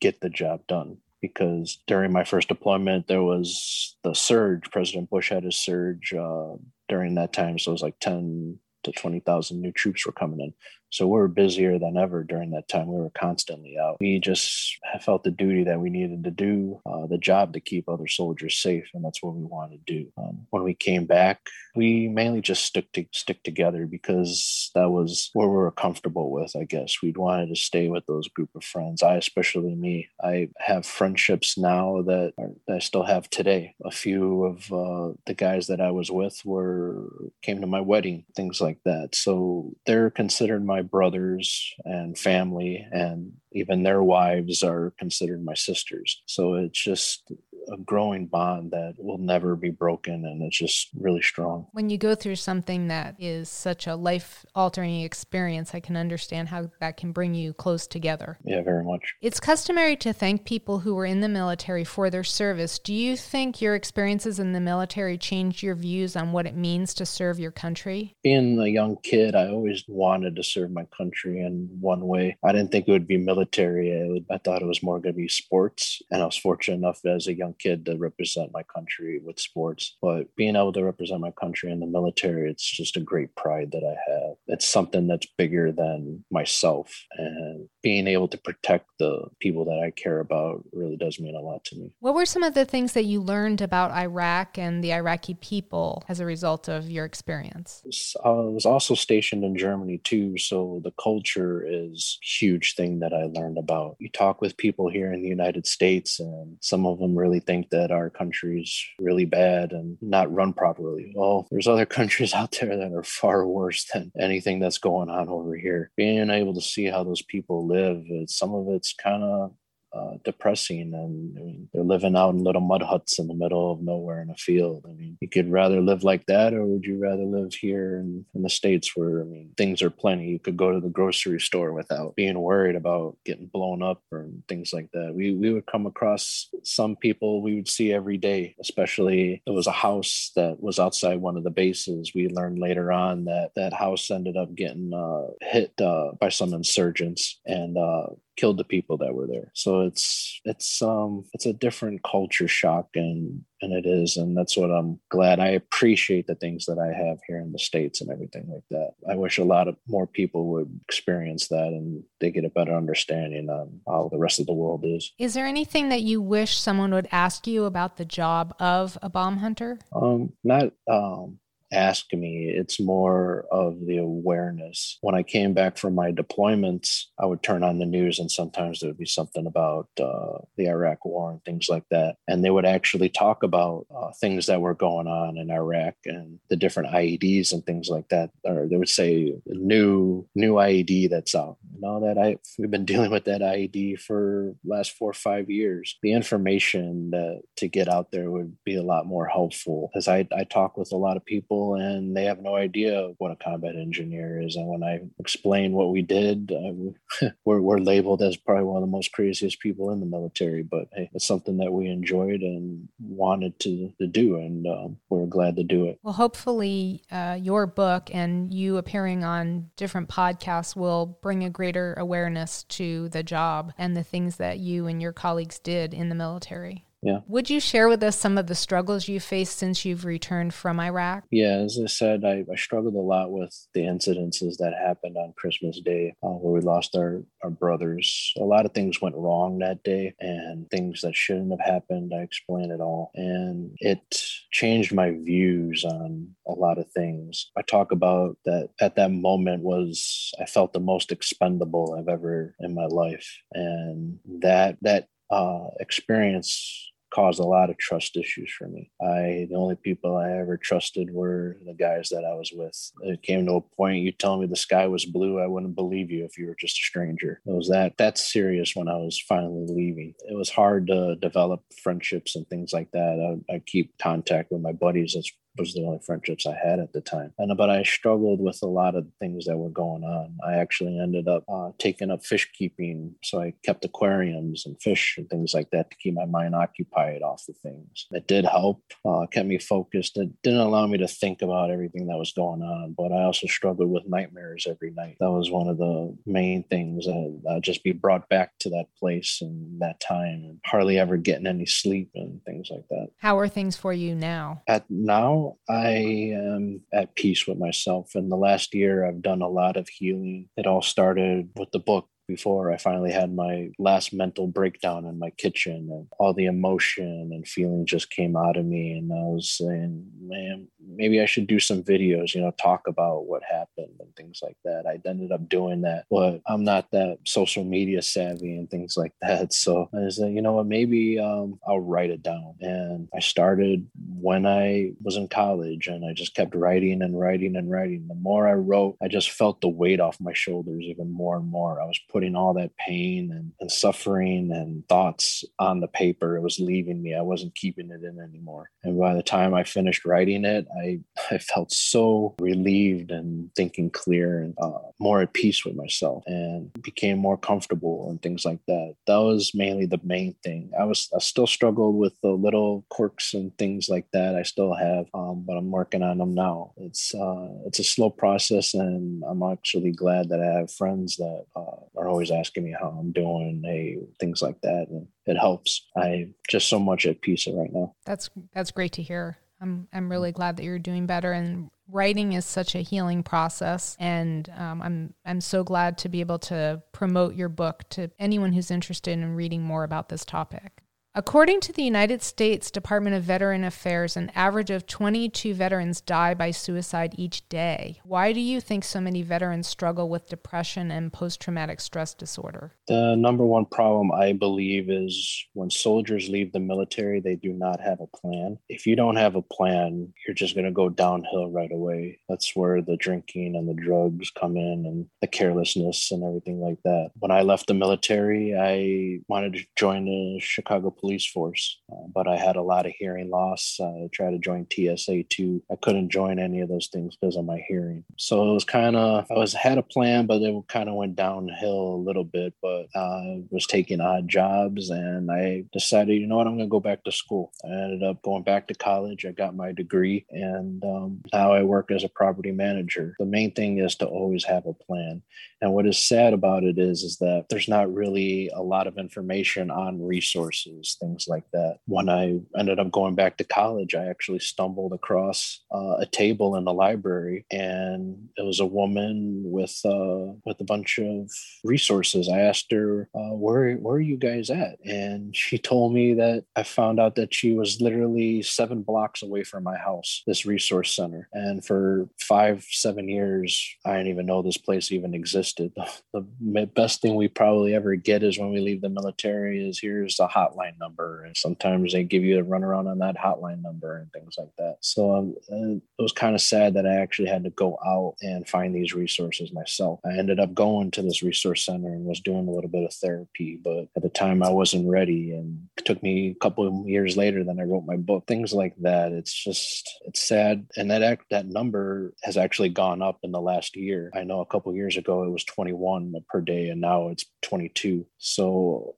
get 0.01 0.21
the 0.21 0.31
job 0.31 0.67
done. 0.67 0.99
Because 1.21 1.79
during 1.87 2.13
my 2.13 2.25
first 2.25 2.49
deployment, 2.49 3.07
there 3.07 3.23
was 3.23 3.97
the 4.03 4.15
surge. 4.15 4.71
President 4.71 5.11
Bush 5.11 5.29
had 5.29 5.45
his 5.45 5.61
surge 5.61 6.15
uh, 6.15 6.55
during 6.89 7.15
that 7.17 7.35
time. 7.35 7.59
So 7.59 7.71
it 7.71 7.75
was 7.75 7.83
like 7.83 8.01
10 8.01 8.59
to 8.85 8.93
20,000 8.93 9.61
new 9.61 9.71
troops 9.71 10.07
were 10.07 10.13
coming 10.13 10.41
in. 10.41 10.55
So 10.91 11.07
we 11.07 11.13
were 11.13 11.29
busier 11.29 11.79
than 11.79 11.97
ever 11.97 12.25
during 12.25 12.51
that 12.51 12.69
time. 12.69 12.89
We 12.89 13.01
were 13.01 13.11
constantly 13.11 13.79
out. 13.79 13.97
We 14.01 14.19
just 14.19 14.77
felt 15.01 15.25
the 15.25 15.31
duty 15.31 15.65
that 15.65 15.81
we 15.81 15.91
needed 15.91 16.25
to 16.25 16.31
do, 16.31 16.81
uh, 16.85 17.07
the 17.07 17.19
job 17.19 17.53
to 17.53 17.61
keep 17.61 17.89
other 17.89 18.07
soldiers 18.07 18.57
safe, 18.57 18.89
and 18.95 19.05
that's 19.05 19.23
what 19.23 19.35
we 19.35 19.45
wanted 19.45 19.87
to 19.87 19.93
do. 19.93 20.13
Um, 20.19 20.47
when 20.51 20.63
we 20.65 20.75
came 20.75 21.07
back, 21.07 21.41
we 21.77 22.09
mainly 22.09 22.41
just 22.41 22.65
stuck 22.65 22.85
to 22.95 23.07
stick 23.13 23.43
together 23.43 23.87
because 23.87 24.71
that 24.75 24.91
was 24.91 25.31
where 25.33 25.49
we 25.49 25.55
were 25.55 25.71
comfortable 25.71 26.31
with. 26.31 26.57
I 26.57 26.65
guess 26.65 26.97
we'd 27.03 27.17
wanted 27.17 27.49
to 27.49 27.57
stay 27.57 27.89
with 27.89 28.05
those 28.07 28.29
group 28.29 28.51
of 28.55 28.65
friends. 28.65 29.03
I, 29.03 29.15
especially 29.17 29.75
me, 29.75 30.09
I 30.23 30.49
have 30.59 30.85
friendships 30.85 31.57
now 31.57 32.03
that, 32.03 32.33
are, 32.39 32.51
that 32.67 32.77
I 32.77 32.79
still 32.81 33.05
have 33.05 33.31
today. 33.31 33.75
A 33.85 33.91
few 33.91 34.45
of 34.45 34.73
uh, 34.73 35.15
the 35.27 35.35
guys 35.35 35.69
that 35.69 35.81
I 35.81 35.91
was 35.93 36.11
with 36.11 36.41
were 36.45 37.09
came 37.43 37.61
to 37.61 37.67
my 37.67 37.81
wedding, 37.81 38.25
things 38.35 38.61
like 38.61 38.79
that. 38.85 39.15
So 39.15 39.73
they're 39.87 40.11
considered 40.11 40.65
my 40.65 40.80
my 40.81 40.89
brothers 40.89 41.75
and 41.85 42.17
family, 42.17 42.87
and 42.91 43.33
even 43.53 43.83
their 43.83 44.03
wives 44.03 44.63
are 44.63 44.95
considered 44.99 45.45
my 45.45 45.55
sisters. 45.55 46.23
So 46.27 46.55
it's 46.55 46.83
just 46.83 47.31
a 47.73 47.77
growing 47.79 48.27
bond 48.27 48.71
that 48.73 48.95
will 48.99 49.19
never 49.19 49.57
be 49.57 49.71
broken 49.71 50.25
and 50.25 50.43
it's 50.43 50.59
just 50.59 50.91
really 50.99 51.23
strong. 51.23 51.67
When 51.73 51.91
you 51.91 51.99
go 51.99 52.15
through 52.15 52.37
something 52.37 52.89
that 52.89 53.17
is 53.19 53.49
such 53.49 53.87
a 53.87 53.95
life 53.95 54.45
altering 54.55 55.03
experience, 55.03 55.75
I 55.75 55.81
can 55.81 55.97
understand 55.97 56.49
how 56.49 56.71
that 56.81 56.97
can 56.97 57.13
bring 57.13 57.35
you 57.35 57.53
close 57.53 57.87
together. 57.87 58.39
Yeah, 58.45 58.63
very 58.63 58.85
much. 58.85 59.15
It's 59.21 59.41
customary 59.41 59.97
to 59.97 60.13
thank 60.13 60.45
people 60.45 60.81
who 60.81 60.95
were 60.95 61.07
in 61.07 61.21
the 61.21 61.29
military 61.29 61.85
for 61.85 62.11
their 62.11 62.25
service. 62.25 62.79
Do 62.79 62.95
you 62.95 63.17
think 63.17 63.61
your 63.61 63.75
experiences 63.75 64.39
in 64.39 64.53
the 64.53 64.61
military 64.61 65.19
changed 65.19 65.63
your 65.63 65.75
views 65.75 66.17
on 66.17 66.33
what 66.33 66.47
it 66.47 66.57
means 66.57 66.95
to 66.95 67.07
serve 67.07 67.39
your 67.39 67.51
country? 67.51 68.17
Being 68.23 68.59
a 68.59 68.67
young 68.67 68.97
kid, 69.03 69.35
I 69.35 69.49
always 69.49 69.85
wanted 69.89 70.37
to 70.37 70.43
serve 70.43 70.71
my 70.71 70.87
country 70.97 71.41
in 71.41 71.69
one 71.81 72.07
way. 72.07 72.37
I 72.45 72.53
didn't 72.53 72.73
think 72.73 72.89
it 72.89 72.93
would 72.93 73.07
be 73.07 73.17
military. 73.17 73.93
I, 73.93 74.09
would, 74.09 74.27
I 74.31 74.39
thought 74.39 74.63
it 74.63 74.69
was 74.69 74.83
more 74.83 75.01
going 75.01 75.15
to 75.15 75.19
be 75.19 75.29
sports. 75.29 76.03
And 76.11 76.23
I 76.23 76.27
was 76.27 76.37
fortunate 76.37 76.77
enough 76.77 77.05
as 77.05 77.27
a 77.27 77.35
young 77.35 77.50
kid 77.59 77.87
to 77.87 77.97
represent 77.97 78.53
my 78.53 78.63
country 78.63 79.21
with 79.23 79.39
sports. 79.41 79.97
But 80.01 80.35
being 80.37 80.57
able 80.57 80.73
to 80.73 80.85
represent 80.85 81.21
my 81.21 81.33
country 81.33 81.71
in 81.71 81.81
the 81.81 81.87
military, 81.87 82.51
it's 82.51 82.65
just 82.65 82.97
a 82.97 83.01
great 83.01 83.35
pride 83.37 83.73
that 83.73 83.85
I 83.85 84.11
have. 84.11 84.37
It's 84.47 84.69
something 84.69 85.07
that's 85.07 85.27
bigger 85.39 85.73
than 85.73 86.25
myself. 86.31 87.07
And 87.17 87.69
being 87.83 88.07
able 88.07 88.29
to 88.29 88.39
protect 88.39 88.87
the 88.99 89.25
people 89.41 89.65
that 89.67 89.81
I 89.85 89.91
care 89.91 90.21
about 90.21 90.65
really 90.73 90.97
does 90.97 91.21
mean 91.21 91.35
a 91.35 91.41
lot 91.41 91.65
to 91.65 91.77
me. 91.77 91.93
What 92.01 92.15
were 92.15 92.27
some 92.27 92.43
of 92.43 92.55
the 92.55 92.65
things 92.65 92.93
that 92.93 93.05
you 93.05 93.21
learned 93.21 93.61
about 93.61 93.91
Iraq 93.93 94.59
and 94.59 94.83
the 94.85 94.93
Iraqi 94.93 95.35
people 95.35 96.05
as 96.09 96.21
a 96.21 96.27
result 96.27 96.69
of 96.69 96.91
your 96.91 97.05
experience? 97.05 97.83
I 98.25 98.31
was 98.31 98.67
also 98.67 98.95
stationed 98.95 99.45
in 99.45 99.57
Germany 99.57 99.99
too, 99.99 100.39
so 100.39 100.81
the 100.85 100.93
culture 101.03 101.65
is 101.67 102.19
huge 102.23 102.75
thing 102.75 103.01
that 103.01 103.13
I 103.13 103.25
learned 103.25 103.59
about. 103.59 103.97
You 103.99 104.09
talk 104.11 104.41
with 104.41 104.57
people 104.57 104.89
here 104.89 105.13
in 105.13 105.23
the 105.23 105.29
United 105.29 105.67
States 105.67 106.21
and 106.21 106.59
some 106.61 106.87
of 106.87 106.99
them 106.99 107.17
really 107.17 107.40
think 107.41 107.71
that 107.71 107.91
our 107.91 108.11
country's 108.11 108.85
really 108.99 109.25
bad 109.25 109.73
and 109.73 109.99
not 110.01 110.33
run 110.33 110.53
properly. 110.53 111.13
Well, 111.15 111.47
there's 111.51 111.69
other 111.69 111.87
countries 111.99 112.35
out 112.35 112.57
there 112.61 112.77
that 112.77 112.93
are 112.93 113.03
far 113.03 113.47
worse 113.47 113.87
than 113.93 114.13
anything 114.19 114.61
that's 114.61 114.79
going 114.79 115.11
on 115.11 115.29
over 115.29 115.55
here. 115.57 115.91
Being 115.97 116.31
able 116.31 116.55
to 116.55 116.61
see 116.61 116.87
how 116.87 117.05
those 117.05 117.23
people 117.23 117.67
live. 117.67 118.05
Some 118.27 118.55
of 118.55 118.69
it's 118.69 118.93
kind 118.93 119.23
of 119.23 119.53
uh, 119.93 120.15
depressing 120.25 120.95
and 120.95 121.37
I 121.37 121.43
mean, 121.43 121.69
they're 121.73 121.83
living 121.83 122.17
out 122.17 122.35
in 122.35 122.45
little 122.45 122.61
mud 122.61 122.83
huts 122.83 123.19
in 123.19 123.27
the 123.27 123.35
middle 123.35 123.73
of 123.73 123.81
nowhere 123.81 124.23
in 124.23 124.31
a 124.31 124.37
field. 124.37 124.85
I 124.89 124.93
mean, 124.93 125.19
you 125.21 125.29
could 125.29 125.51
rather 125.51 125.81
live 125.81 126.05
like 126.05 126.27
that 126.27 126.55
or 126.55 126.65
would 126.65 126.85
you 126.85 126.99
rather 126.99 127.25
live 127.25 127.55
here 127.55 127.99
in, 127.99 128.25
in 128.35 128.43
the 128.43 128.51
States 128.51 128.97
where, 128.97 129.23
I 129.23 129.25
mean, 129.25 129.51
things 129.57 129.83
are 129.83 129.91
plenty. 129.91 130.29
You 130.29 130.39
could 130.39 130.57
go 130.57 130.73
to 130.73 130.81
the 130.81 130.89
grocery 130.89 131.41
store 131.41 131.73
without 131.73 132.15
being 132.15 132.39
worried 132.39 132.77
about 132.77 133.17
getting 133.25 133.47
blown 133.47 133.83
up 133.83 134.03
or 134.13 134.29
things 134.49 134.73
like 134.73 134.91
that. 134.93 135.13
We, 135.15 135.35
we 135.35 135.53
would 135.53 135.67
come 135.67 135.87
across 135.87 136.49
some 136.63 136.97
people 136.97 137.43
we 137.43 137.55
would 137.57 137.69
see 137.69 137.93
every 137.93 138.17
day, 138.17 138.55
especially 138.61 139.43
there 139.45 139.55
was 139.55 139.67
a 139.67 139.73
house 139.73 140.31
that 140.37 140.61
was 140.61 140.79
outside 140.79 141.21
one 141.21 141.37
of 141.37 141.45
the 141.45 141.51
bases. 141.51 142.13
We 142.15 142.29
learned 142.29 142.59
later 142.59 142.93
on 142.93 143.25
that 143.25 143.51
that 143.57 143.73
house 143.73 144.11
ended 144.11 144.37
up 144.37 144.55
getting 144.55 144.93
uh, 144.95 145.33
hit 145.41 145.73
uh, 145.81 146.13
by 146.21 146.29
some 146.29 146.53
insurgents 146.53 147.41
and 147.47 147.77
uh, 147.77 148.07
killed 148.37 148.59
the 148.59 148.65
people 148.65 148.97
that 148.99 149.15
were 149.15 149.27
there. 149.27 149.51
So 149.55 149.83
it's 149.83 150.41
it's 150.45 150.81
um 150.83 151.25
it's 151.33 151.47
a 151.47 151.53
different 151.53 152.03
culture 152.03 152.49
shock 152.49 152.89
and 152.95 153.43
and 153.63 153.73
it 153.73 153.87
is 153.87 154.17
and 154.17 154.37
that's 154.37 154.57
what 154.57 154.71
I'm 154.71 154.99
glad 155.11 155.39
I 155.39 155.49
appreciate 155.49 156.27
the 156.27 156.35
things 156.35 156.67
that 156.67 156.79
I 156.79 156.97
have 156.97 157.19
here 157.27 157.39
in 157.39 157.53
the 157.53 157.59
states 157.59 158.01
and 158.01 158.11
everything 158.11 158.49
like 158.49 158.65
that. 158.71 158.93
I 159.09 159.17
wish 159.17 159.39
a 159.39 159.45
lot 159.45 159.69
of 159.69 159.77
more 159.87 160.07
people 160.07 160.47
would 160.53 160.81
experience 160.89 161.49
that 161.49 161.69
and 161.69 162.03
they 162.21 162.31
get 162.31 162.45
a 162.45 162.51
better 162.51 162.75
understanding 162.75 163.51
on 163.51 163.81
how 163.87 164.09
the 164.11 164.19
rest 164.19 164.41
of 164.41 164.47
the 164.47 164.55
world 164.55 164.85
is. 164.85 165.13
Is 165.19 165.35
there 165.35 165.47
anything 165.47 165.91
that 165.91 166.03
you 166.03 166.23
wish 166.23 166.59
someone 166.59 166.93
would 166.95 167.09
ask 167.13 167.47
you 167.47 167.65
about 167.65 167.97
the 167.99 168.05
job 168.05 168.55
of 168.59 168.97
a 169.03 169.11
bomb 169.11 169.39
hunter? 169.39 169.79
Um 169.95 170.33
not 170.43 170.73
um 170.91 171.39
ask 171.73 172.13
me. 172.13 172.53
It's 172.55 172.81
more 172.81 173.47
of 173.51 173.87
the 173.87 173.99
awareness. 173.99 174.99
When 175.01 175.15
I 175.15 175.23
came 175.23 175.55
back 175.55 175.79
from 175.79 175.95
my 175.95 176.13
deployments, 176.13 177.05
I 177.19 177.27
would 177.27 177.43
turn 177.43 177.63
on 177.63 177.79
the 177.79 177.87
news 177.87 178.19
and 178.19 178.31
sometimes 178.31 178.81
there 178.81 178.91
would 178.91 178.99
be 178.99 179.07
something 179.07 179.47
about 179.47 179.89
uh, 180.01 180.39
the 180.57 180.67
Iraq 180.67 181.05
war 181.05 181.31
and 181.31 181.45
things 181.45 181.69
like 181.69 181.85
that. 181.91 182.17
And 182.29 182.45
they 182.45 182.51
would 182.51 182.67
actually 182.67 183.09
talk 183.09 183.43
about 183.43 183.87
uh, 183.95 184.11
things 184.21 184.47
that 184.47 184.61
were 184.61 184.75
going 184.75 185.07
on 185.07 185.37
in 185.37 185.51
Iraq 185.51 185.95
and 186.05 186.39
the 186.49 186.57
different 186.57 186.93
IEDs 186.93 187.53
and 187.53 187.65
things 187.65 187.89
like 187.89 188.09
that. 188.09 188.31
Or 188.45 188.67
they 188.69 188.77
would 188.77 188.89
say 188.89 189.35
new 189.47 190.27
new 190.35 190.55
IED 190.55 191.11
that's 191.11 191.35
out. 191.35 191.59
You 191.73 191.81
know 191.81 192.01
that 192.01 192.19
I 192.19 192.37
we've 192.59 192.71
been 192.71 192.85
dealing 192.91 193.11
with 193.11 193.25
that 193.25 193.41
IED 193.41 194.01
for 194.01 194.55
last 194.65 194.93
four 194.93 195.11
or 195.11 195.15
five 195.15 195.51
years. 195.51 195.99
The 196.03 196.13
information 196.13 197.11
that 197.11 197.43
to 197.57 197.69
get 197.69 197.89
out 197.89 198.11
there 198.11 198.31
would 198.31 198.57
be 198.65 198.77
a 198.77 198.83
lot 198.83 199.07
more 199.07 199.27
helpful 199.27 199.91
because 199.93 200.09
I 200.09 200.27
I 200.37 200.45
talk 200.45 200.77
with 200.77 200.93
a 200.93 200.97
lot 200.97 201.17
of 201.17 201.25
people 201.25 201.60
people 201.61 201.75
and 201.75 202.17
they 202.17 202.25
have 202.25 202.41
no 202.41 202.57
idea 202.57 203.13
what 203.19 203.31
a 203.31 203.37
combat 203.37 203.77
engineer 203.77 204.41
is. 204.41 204.57
And 204.57 204.67
when 204.67 204.83
I 204.83 205.01
explain 205.19 205.73
what 205.73 205.91
we 205.91 206.03
did, 206.03 206.51
we're, 207.45 207.61
we're 207.61 207.79
labeled 207.79 208.23
as 208.23 208.37
probably 208.37 208.65
one 208.65 208.77
of 208.77 208.83
the 208.83 208.93
most 208.93 209.13
craziest 209.13 209.61
people 209.61 209.91
in 209.91 210.01
the 210.01 210.07
military. 210.07 210.63
But 210.63 210.89
hey, 210.95 211.11
it's 211.13 211.27
something 211.27 211.59
that 211.59 211.73
we 211.73 211.89
enjoyed 211.89 212.41
and 212.41 212.89
wanted 212.99 213.59
to, 213.61 213.93
to 214.01 214.07
do. 214.07 214.37
And 214.37 214.67
um, 214.67 214.99
we're 215.09 215.27
glad 215.27 215.57
to 215.57 215.65
do 215.65 215.87
it. 215.87 215.99
Well, 216.03 216.15
hopefully, 216.15 217.03
uh, 217.11 217.39
your 217.41 217.67
book 217.67 218.11
and 218.13 218.53
you 218.53 218.77
appearing 218.77 219.25
on 219.25 219.71
different 219.77 220.09
podcasts 220.09 220.75
will 220.75 221.19
bring 221.23 221.45
a 221.45 221.51
greater 221.51 221.95
awareness 221.95 222.65
to 222.65 223.09
the 223.11 223.23
job 223.23 223.73
and 223.79 223.97
the 223.97 224.05
things 224.05 224.37
that 224.37 224.59
you 224.59 224.87
and 224.87 225.01
your 225.03 225.13
colleagues 225.13 225.59
did 225.59 225.95
in 225.95 226.09
the 226.09 226.15
military 226.15 226.85
yeah. 227.03 227.21
Would 227.29 227.49
you 227.49 227.61
share 227.61 227.89
with 227.89 228.03
us 228.03 228.17
some 228.17 228.37
of 228.37 228.47
the 228.47 228.55
struggles 228.55 229.09
you 229.09 229.21
faced 229.21 229.57
since 229.57 229.85
you've 229.85 230.05
returned 230.05 230.53
from 230.53 230.79
Iraq? 230.79 231.25
Yeah, 231.31 231.57
as 231.57 231.79
I 231.83 231.87
said, 231.87 232.25
I, 232.25 232.45
I 232.51 232.57
struggled 232.57 232.95
a 232.95 232.99
lot 232.99 233.31
with 233.31 233.55
the 233.73 233.81
incidences 233.81 234.59
that 234.59 234.75
happened 234.79 235.17
on 235.17 235.33
Christmas 235.37 235.81
Day 235.81 236.15
uh, 236.23 236.29
where 236.29 236.53
we 236.53 236.61
lost 236.61 236.95
our, 236.97 237.23
our 237.43 237.51
brothers. 237.51 238.35
A 238.39 238.45
lot 238.45 238.67
of 238.67 238.73
things 238.73 239.01
went 239.01 239.17
wrong 239.17 239.59
that 239.59 239.83
day 239.83 240.15
and 240.21 240.69
things 240.71 241.01
that 241.01 241.17
shouldn't 241.17 241.51
have 241.51 241.67
happened. 241.67 242.13
I 242.15 242.21
explain 242.21 242.71
it 242.71 242.81
all. 242.81 243.11
And 243.15 243.73
it 243.79 244.23
changed 244.51 244.93
my 244.93 245.13
views 245.13 245.85
on 245.85 246.29
a 246.47 246.53
lot 246.53 246.79
of 246.79 246.91
things. 246.91 247.51
I 247.57 247.63
talk 247.63 247.93
about 247.93 248.37
that 248.45 248.71
at 248.79 248.97
that 248.97 249.11
moment 249.11 249.63
was 249.63 250.33
I 250.39 250.45
felt 250.45 250.75
the 250.75 250.81
most 250.81 251.13
expendable 251.13 251.97
I've 251.99 252.09
ever 252.09 252.55
in 252.61 252.75
my 252.75 252.87
life. 252.87 253.39
And 253.53 254.19
that 254.41 254.77
that 254.83 255.09
uh, 255.31 255.69
experience 255.79 256.91
caused 257.11 257.41
a 257.41 257.45
lot 257.45 257.71
of 257.71 257.79
trust 257.79 258.17
issues 258.17 258.53
for 258.57 258.69
me. 258.69 258.91
I 259.01 259.47
the 259.51 259.57
only 259.57 259.77
people 259.77 260.17
I 260.17 260.31
ever 260.39 260.57
trusted 260.57 261.13
were 261.13 261.57
the 261.67 261.75
guys 261.75 262.09
that 262.11 262.25
I 262.25 262.35
was 262.35 262.53
with. 262.55 262.93
It 263.03 263.23
came 263.23 263.47
to 263.47 263.55
a 263.55 263.61
point 263.61 264.03
you 264.03 264.13
tell 264.13 264.39
me 264.39 264.47
the 264.47 264.57
sky 264.57 264.87
was 264.87 265.05
blue, 265.05 265.41
I 265.41 265.47
wouldn't 265.47 265.75
believe 265.75 266.11
you 266.11 266.25
if 266.25 266.39
you 266.39 266.47
were 266.47 266.57
just 266.59 266.79
a 266.79 266.85
stranger. 266.85 267.41
It 267.47 267.53
was 267.53 267.69
that 267.69 267.95
that's 267.99 268.33
serious 268.33 268.75
when 268.75 268.89
I 268.89 268.97
was 268.97 269.21
finally 269.21 269.67
leaving. 269.69 270.15
It 270.29 270.37
was 270.37 270.51
hard 270.51 270.87
to 270.89 271.17
develop 271.17 271.65
friendships 271.83 272.37
and 272.37 272.47
things 272.49 272.73
like 272.73 272.91
that. 272.93 273.41
I, 273.51 273.55
I 273.55 273.63
keep 273.67 273.99
contact 273.99 274.53
with 274.53 274.63
my 274.63 274.73
buddies. 274.73 275.15
That's 275.15 275.33
was 275.59 275.75
the 275.75 275.85
only 275.85 276.01
friendships 276.05 276.47
I 276.47 276.55
had 276.55 276.79
at 276.79 276.93
the 276.93 277.01
time. 277.01 277.33
And 277.39 277.57
but 277.57 277.71
I 277.71 277.83
struggled 277.83 278.41
with 278.41 278.59
a 278.63 278.67
lot 278.67 278.95
of 278.95 279.07
things 279.19 279.47
that 279.47 279.57
were 279.57 279.71
going 279.71 280.05
on. 280.05 280.37
I 280.47 280.55
actually 280.55 280.99
ended 280.99 281.29
up 281.29 281.45
uh, 281.49 281.71
taking 281.79 282.11
up 282.11 282.25
fish 282.25 282.51
keeping, 282.53 283.15
so 283.23 283.41
I 283.41 283.55
kept 283.65 283.85
aquariums 283.85 284.65
and 284.67 284.81
fish 284.81 285.17
and 285.19 285.29
things 285.29 285.53
like 285.55 285.71
that 285.71 285.91
to 285.91 285.97
keep 285.97 286.15
my 286.15 286.25
mind 286.25 286.55
occupied 286.55 287.23
off 287.23 287.45
the 287.47 287.53
things. 287.53 288.07
It 288.11 288.27
did 288.27 288.45
help, 288.45 288.83
uh, 289.05 289.27
kept 289.27 289.47
me 289.47 289.59
focused. 289.59 290.17
It 290.17 290.31
didn't 290.43 290.61
allow 290.61 290.87
me 290.87 290.99
to 290.99 291.09
think 291.09 291.43
about 291.43 291.71
everything 291.71 292.07
that 292.07 292.17
was 292.17 292.33
going 292.33 292.63
on, 292.63 292.95
but 292.97 293.13
I 293.13 293.23
also 293.23 293.47
struggled 293.47 293.91
with 293.91 294.07
nightmares 294.07 294.67
every 294.69 294.91
night. 294.91 295.17
That 295.21 295.31
was 295.31 295.51
one 295.51 295.69
of 295.69 295.79
the 295.79 296.17
main 296.27 296.65
things. 296.65 297.07
That 297.07 297.43
I'd 297.51 297.63
just 297.63 297.85
be 297.85 297.93
brought 297.93 298.29
back 298.29 298.53
to 298.61 298.71
that 298.71 298.87
place 298.99 299.39
and 299.41 299.81
that 299.81 300.01
time, 300.01 300.45
and 300.45 300.61
hardly 300.65 300.99
ever 300.99 301.17
getting 301.17 301.47
any 301.47 301.67
sleep 301.67 302.11
and 302.15 302.43
things 302.45 302.69
like 302.71 302.87
that. 302.91 303.09
How 303.19 303.39
are 303.39 303.49
things 303.49 303.77
for 303.77 303.93
you 303.93 304.15
now? 304.15 304.63
At 304.67 304.85
now, 304.91 305.50
I 305.69 306.33
am 306.35 306.83
at 306.93 307.15
peace 307.15 307.47
with 307.47 307.59
myself. 307.59 308.15
In 308.15 308.29
the 308.29 308.37
last 308.37 308.75
year, 308.75 309.07
I've 309.07 309.23
done 309.23 309.43
a 309.43 309.49
lot 309.49 309.77
of 309.77 309.89
healing. 309.89 310.49
It 310.57 310.67
all 310.67 310.83
started 310.83 311.51
with 311.57 311.71
the 311.73 311.79
book 311.79 312.09
before 312.31 312.73
I 312.73 312.77
finally 312.77 313.11
had 313.11 313.35
my 313.35 313.71
last 313.79 314.13
mental 314.13 314.47
breakdown 314.47 315.05
in 315.05 315.19
my 315.19 315.31
kitchen 315.31 315.89
and 315.91 316.07
all 316.19 316.33
the 316.33 316.47
emotion 316.47 317.31
and 317.33 317.47
feeling 317.47 317.87
just 317.87 318.11
came 318.11 318.37
out 318.37 318.57
of 318.57 318.65
me. 318.65 318.93
And 318.93 319.13
I 319.13 319.25
was 319.35 319.51
saying, 319.51 320.07
man, 320.23 320.69
maybe 320.95 321.21
I 321.21 321.27
should 321.27 321.49
do 321.49 321.59
some 321.59 321.83
videos, 321.83 322.35
you 322.35 322.41
know, 322.41 322.53
talk 322.53 322.87
about 322.87 323.27
what 323.27 323.43
happened 323.43 323.97
and 323.99 324.15
things 324.15 324.41
like 324.43 324.57
that. 324.65 324.85
I 324.87 325.01
ended 325.09 325.33
up 325.33 325.49
doing 325.49 325.83
that, 325.83 326.05
but 326.09 326.41
I'm 326.47 326.63
not 326.63 326.91
that 326.93 327.19
social 327.27 327.65
media 327.65 328.01
savvy 328.01 328.57
and 328.57 328.71
things 328.71 328.97
like 328.97 329.13
that. 329.23 329.53
So 329.61 329.89
I 329.95 330.09
said, 330.09 330.33
you 330.33 330.41
know 330.41 330.53
what, 330.53 330.67
maybe 330.67 331.19
um, 331.19 331.59
I'll 331.69 331.81
write 331.81 332.11
it 332.11 332.23
down. 332.23 332.55
And 332.61 333.09
I 333.15 333.21
started 333.21 333.87
when 334.15 334.47
I 334.47 334.93
was 335.03 335.17
in 335.17 335.29
college 335.29 335.87
and 335.87 336.05
I 336.05 336.15
just 336.15 336.35
kept 336.35 336.55
writing 336.55 337.03
and 337.03 337.19
writing 337.19 337.57
and 337.57 337.71
writing. 337.71 338.07
The 338.09 338.15
more 338.15 338.49
I 338.49 338.53
wrote, 338.53 338.97
I 339.03 339.09
just 339.09 339.31
felt 339.31 339.61
the 339.61 339.69
weight 339.69 340.01
off 340.01 340.21
my 340.21 340.33
shoulders 340.33 340.85
even 340.85 341.13
more 341.13 341.37
and 341.37 341.51
more. 341.51 341.81
I 341.81 341.85
was 341.85 342.01
putting 342.11 342.20
putting 342.21 342.37
all 342.37 342.53
that 342.53 342.77
pain 342.77 343.33
and, 343.33 343.51
and 343.61 343.73
suffering 343.73 344.51
and 344.53 344.87
thoughts 344.91 345.43
on 345.59 345.81
the 345.81 345.89
paper. 345.89 346.37
It 346.37 346.43
was 346.43 346.61
leaving 346.61 347.01
me. 347.01 347.15
I 347.15 347.23
wasn't 347.23 347.55
keeping 347.55 347.91
it 347.91 348.05
in 348.05 348.21
anymore. 348.21 348.69
And 348.85 349.01
by 349.01 349.15
the 349.15 349.23
time 349.23 349.55
I 349.55 349.65
finished 349.65 350.05
writing 350.05 350.45
it, 350.45 350.67
I, 350.79 351.01
I 351.35 351.39
felt 351.39 351.73
so 351.73 352.35
relieved 352.39 353.11
and 353.11 353.49
thinking 353.57 353.89
clear 353.89 354.43
and 354.43 354.55
uh, 354.61 354.91
more 354.99 355.23
at 355.23 355.33
peace 355.33 355.65
with 355.65 355.77
myself 355.77 356.23
and 356.27 356.71
became 356.83 357.17
more 357.17 357.39
comfortable 357.39 358.11
and 358.11 358.21
things 358.21 358.45
like 358.45 358.61
that. 358.67 358.97
That 359.07 359.17
was 359.17 359.53
mainly 359.55 359.87
the 359.87 360.01
main 360.05 360.35
thing. 360.45 360.73
I 360.79 360.85
was 360.85 361.09
I 361.17 361.21
still 361.21 361.47
struggled 361.47 361.97
with 361.97 362.13
the 362.23 362.33
little 362.33 362.85
quirks 362.91 363.33
and 363.33 363.57
things 363.57 363.89
like 363.89 364.09
that. 364.13 364.37
I 364.37 364.43
still 364.43 364.75
have, 364.75 365.07
um, 365.15 365.45
but 365.47 365.57
I'm 365.57 365.71
working 365.71 366.03
on 366.03 366.19
them 366.19 366.35
now. 366.35 366.75
It's 366.77 367.15
uh, 367.15 367.49
it's 367.65 367.79
a 367.79 367.85
slow 367.85 368.11
process, 368.11 368.75
and 368.75 369.23
I'm 369.27 369.43
actually 369.43 369.93
glad 369.93 370.29
that 370.29 370.41
I 370.41 370.59
have 370.59 370.71
friends 370.71 371.17
that 371.17 371.47
uh, 371.57 371.81
are 371.97 372.10
always 372.11 372.31
asking 372.31 372.65
me 372.65 372.75
how 372.79 372.89
I'm 372.89 373.13
doing, 373.13 373.63
hey, 373.65 373.99
things 374.19 374.43
like 374.43 374.61
that, 374.63 374.87
and 374.91 375.07
it 375.27 375.37
helps. 375.37 375.89
I'm 375.97 376.35
just 376.49 376.69
so 376.69 376.79
much 376.79 377.07
at 377.07 377.23
peace 377.23 377.47
right 377.47 377.73
now. 377.73 377.95
That's 378.05 378.29
that's 378.53 378.71
great 378.71 378.93
to 378.93 379.03
hear. 379.03 379.39
I'm 379.61 379.89
I'm 379.93 380.11
really 380.11 380.33
glad 380.33 380.57
that 380.57 380.65
you're 380.65 380.79
doing 380.79 381.07
better 381.07 381.33
and 381.33 381.71
writing 381.93 382.33
is 382.33 382.45
such 382.45 382.75
a 382.75 382.79
healing 382.79 383.23
process 383.23 383.97
and 383.99 384.49
um, 384.57 384.81
I'm 384.81 385.15
I'm 385.25 385.41
so 385.41 385.65
glad 385.65 385.99
to 385.99 386.09
be 386.09 386.21
able 386.21 386.39
to 386.41 386.83
promote 386.93 387.35
your 387.35 387.49
book 387.49 387.85
to 387.91 388.11
anyone 388.19 388.53
who's 388.53 388.71
interested 388.71 389.13
in 389.13 389.35
reading 389.35 389.63
more 389.63 389.85
about 389.85 390.09
this 390.09 390.25
topic. 390.25 390.80
According 391.13 391.59
to 391.63 391.73
the 391.73 391.83
United 391.83 392.23
States 392.23 392.71
Department 392.71 393.17
of 393.17 393.25
Veteran 393.25 393.65
Affairs, 393.65 394.17
an 394.17 394.31
average 394.37 394.71
of 394.71 394.87
22 394.87 395.55
veterans 395.55 396.01
die 396.01 396.35
by 396.35 396.53
suicide 396.53 397.17
each 397.19 397.49
day. 397.49 398.01
Why 398.05 398.33
do 398.33 398.39
you 398.39 398.61
think 398.61 398.85
so 398.85 399.01
many 399.01 399.23
veterans 399.23 399.67
struggle 399.67 400.09
with 400.09 400.29
depression 400.29 400.93
and 400.93 401.13
post 401.13 401.41
traumatic 401.41 401.81
stress 401.81 402.15
disorder? 402.15 402.77
The 402.87 403.17
number 403.17 403.45
one 403.45 403.67
problem, 403.67 404.13
I 404.13 404.35
believe, 404.35 404.89
is 404.89 405.47
when 405.53 405.69
soldiers 405.69 406.29
leave 406.29 406.53
the 406.53 406.61
military, 406.61 407.19
they 407.19 407.35
do 407.35 407.53
not 407.55 407.81
have 407.81 407.99
a 407.99 408.07
plan. 408.07 408.59
If 408.69 408.87
you 408.87 408.95
don't 408.95 409.17
have 409.17 409.35
a 409.35 409.43
plan, 409.43 410.13
you're 410.25 410.37
just 410.37 410.55
going 410.55 410.67
to 410.67 410.71
go 410.71 410.89
downhill 410.89 411.51
right 411.51 411.73
away. 411.73 412.21
That's 412.29 412.55
where 412.55 412.83
the 412.83 412.97
drinking 412.97 413.57
and 413.57 413.69
the 413.69 413.75
drugs 413.75 414.31
come 414.31 414.57
in 414.57 414.87
and 414.87 415.07
the 415.21 415.27
carelessness 415.27 416.13
and 416.13 416.23
everything 416.23 416.61
like 416.61 416.79
that. 416.85 417.11
When 417.19 417.33
I 417.33 417.43
left 417.43 417.67
the 417.67 417.75
military, 417.75 418.55
I 418.57 419.25
wanted 419.27 419.55
to 419.55 419.67
join 419.75 420.05
the 420.05 420.39
Chicago 420.41 420.93
police 421.01 421.27
force, 421.27 421.81
uh, 421.91 422.07
but 422.15 422.29
I 422.29 422.37
had 422.37 422.57
a 422.57 422.63
lot 422.63 422.87
of 422.87 422.93
hearing 422.99 423.31
loss. 423.31 423.79
I 423.81 424.09
tried 424.13 424.33
to 424.33 424.39
join 424.39 424.67
TSA 424.71 425.25
too. 425.25 425.63
I 425.71 425.77
couldn't 425.83 426.11
join 426.11 426.39
any 426.39 426.61
of 426.61 426.69
those 426.69 426.89
things 426.89 427.17
because 427.17 427.37
of 427.37 427.45
my 427.45 427.63
hearing. 427.67 428.05
So 428.17 428.51
it 428.51 428.55
was 428.55 428.65
kind 428.65 428.97
of 428.97 429.27
I 429.31 429.35
was 429.35 429.55
had 429.55 429.79
a 429.79 429.83
plan, 429.83 430.27
but 430.27 430.43
it 430.43 430.55
kind 430.69 430.89
of 430.89 430.95
went 430.95 431.17
downhill 431.17 431.95
a 431.95 432.05
little 432.05 432.25
bit. 432.25 432.55
But 432.63 432.87
I 432.95 433.43
was 433.51 433.67
taking 433.67 434.01
odd 434.01 434.29
jobs, 434.29 434.91
and 434.91 435.31
I 435.31 435.65
decided, 435.73 436.21
you 436.21 436.27
know 436.27 436.37
what, 436.37 436.47
I'm 436.47 436.57
going 436.57 436.69
to 436.69 436.71
go 436.71 436.81
back 436.81 437.05
to 437.05 437.13
school. 437.13 437.53
I 437.65 437.69
ended 437.69 438.03
up 438.03 438.23
going 438.23 438.43
back 438.43 438.69
to 438.69 438.75
college. 438.75 439.25
I 439.25 439.33
got 439.33 439.57
my 439.57 439.73
degree, 439.73 440.27
and 440.31 440.83
um, 440.85 441.21
now 441.33 441.53
I 441.53 441.63
work 441.63 441.91
as 441.91 442.05
a 442.05 442.09
property 442.09 442.53
manager. 442.53 443.17
The 443.19 443.27
main 443.27 443.53
thing 443.53 443.79
is 443.79 443.97
to 443.97 444.07
always 444.07 444.45
have 444.45 444.67
a 444.67 444.75
plan. 444.75 445.23
And 445.63 445.73
what 445.73 445.87
is 445.87 445.99
sad 445.99 446.33
about 446.33 446.65
it 446.65 446.79
is, 446.79 447.03
is 447.03 447.19
that 447.19 447.47
there's 447.51 447.69
not 447.69 447.93
really 447.93 448.51
a 448.55 448.63
lot 448.63 448.87
of 448.87 448.97
information 448.97 449.71
on 449.71 450.03
resources 450.03 450.90
things 450.95 451.27
like 451.29 451.45
that. 451.53 451.79
When 451.87 452.09
I 452.09 452.41
ended 452.57 452.79
up 452.79 452.91
going 452.91 453.15
back 453.15 453.37
to 453.37 453.45
college, 453.45 453.95
I 453.95 454.07
actually 454.07 454.41
stumbled 454.41 454.93
across 454.93 455.61
uh, 455.73 455.97
a 455.99 456.07
table 456.07 456.57
in 456.57 456.65
the 456.65 456.73
library, 456.73 457.45
and 457.51 458.29
it 458.37 458.45
was 458.45 458.61
a 458.61 458.67
woman 458.67 459.43
with 459.45 459.79
uh, 459.85 460.35
with 460.45 460.61
a 460.61 460.65
bunch 460.65 460.99
of 460.99 461.31
resources. 461.65 462.29
I 462.29 462.41
asked 462.41 462.73
her, 462.73 463.09
uh, 463.15 463.35
"Where 463.35 463.75
where 463.75 463.97
are 463.97 464.01
you 464.01 464.17
guys 464.17 464.51
at?" 464.51 464.79
And 464.85 465.35
she 465.35 465.59
told 465.59 465.93
me 465.93 466.15
that 466.15 466.45
I 466.57 466.63
found 466.63 467.01
out 467.01 467.17
that 467.17 467.35
she 467.35 467.53
was 467.53 467.81
literally 467.81 468.43
seven 468.43 468.83
blocks 468.83 469.23
away 469.23 469.45
from 469.45 469.65
my 469.65 469.77
house. 469.77 470.23
This 470.27 470.47
resource 470.47 470.95
center, 470.95 471.29
and 471.33 471.65
for 471.65 472.09
five 472.21 472.65
seven 472.71 473.09
years, 473.09 473.77
I 473.85 473.97
didn't 473.97 474.09
even 474.09 474.27
know 474.27 474.43
this 474.43 474.57
place 474.57 474.93
even 474.93 475.15
existed. 475.15 475.73
The, 476.13 476.67
best 476.75 477.01
thing 477.01 477.15
we 477.15 477.29
probably 477.29 477.75
ever 477.75 477.95
get 477.95 478.23
is 478.23 478.39
when 478.39 478.51
we 478.51 478.61
leave 478.61 478.81
the 478.81 478.89
military 478.89 479.67
is 479.69 479.79
here's 479.79 480.19
a 480.19 480.27
hotline 480.29 480.79
number 480.81 481.25
and 481.25 481.37
sometimes 481.37 481.93
they 481.93 482.03
give 482.03 482.25
you 482.25 482.41
a 482.41 482.45
runaround 482.45 482.91
on 482.91 482.99
that 482.99 483.17
hotline 483.17 483.63
number 483.63 483.99
and 483.99 484.13
things 484.13 484.37
like 484.39 484.51
that. 484.59 484.77
So 484.81 485.15
um, 485.15 485.37
it 485.49 485.83
was 486.03 486.13
kind 486.13 486.35
of 486.35 486.41
sad 486.41 486.75
that 486.75 486.87
i 486.87 486.95
actually 486.95 487.29
had 487.29 487.45
to 487.45 487.51
go 487.51 487.79
out 487.87 488.17
and 488.23 488.49
find 488.49 488.75
these 488.75 488.95
resources 488.95 489.53
myself. 489.53 490.01
I 490.05 490.17
ended 490.17 490.41
up 490.41 490.55
going 490.55 490.91
to 490.93 491.03
this 491.03 491.23
resource 491.23 491.65
center 491.65 491.93
and 491.93 492.05
was 492.05 492.21
doing 492.21 492.49
a 492.49 492.51
little 492.51 492.71
bit 492.71 492.85
of 492.85 492.95
therapy 492.95 493.61
but 493.63 493.87
at 493.97 494.03
the 494.03 494.09
time 494.09 494.43
i 494.43 494.51
wasn't 494.51 494.89
ready 494.89 495.33
and 495.33 495.69
it 495.77 495.85
took 495.85 496.03
me 496.03 496.31
a 496.31 496.35
couple 496.43 496.67
of 496.67 496.89
years 496.89 497.17
later 497.17 497.45
then 497.45 497.61
i 497.61 497.65
wrote 497.65 497.85
my 497.87 497.97
book. 497.97 498.25
Things 498.27 498.53
like 498.53 498.75
that 498.81 499.13
it's 499.13 499.33
just 499.33 499.89
it's 500.07 500.23
sad. 500.23 500.67
And 500.77 500.91
that 500.91 501.03
act 501.03 501.27
that 501.31 501.47
number 501.47 502.15
has 502.23 502.37
actually 502.37 502.71
gone 502.71 503.03
up 503.03 503.19
in 503.23 503.33
the 503.33 503.41
last 503.41 503.77
year. 503.77 504.11
I 504.15 504.25
know 504.25 504.41
a 504.41 504.47
couple 504.47 504.75
years 504.75 504.97
ago 504.97 505.25
it 505.25 505.31
was 505.31 505.45
21 505.45 506.15
per 506.29 506.41
day 506.41 506.69
and 506.69 506.81
now 506.81 507.09
it's 507.09 507.25
22 507.43 508.07
so 508.19 508.97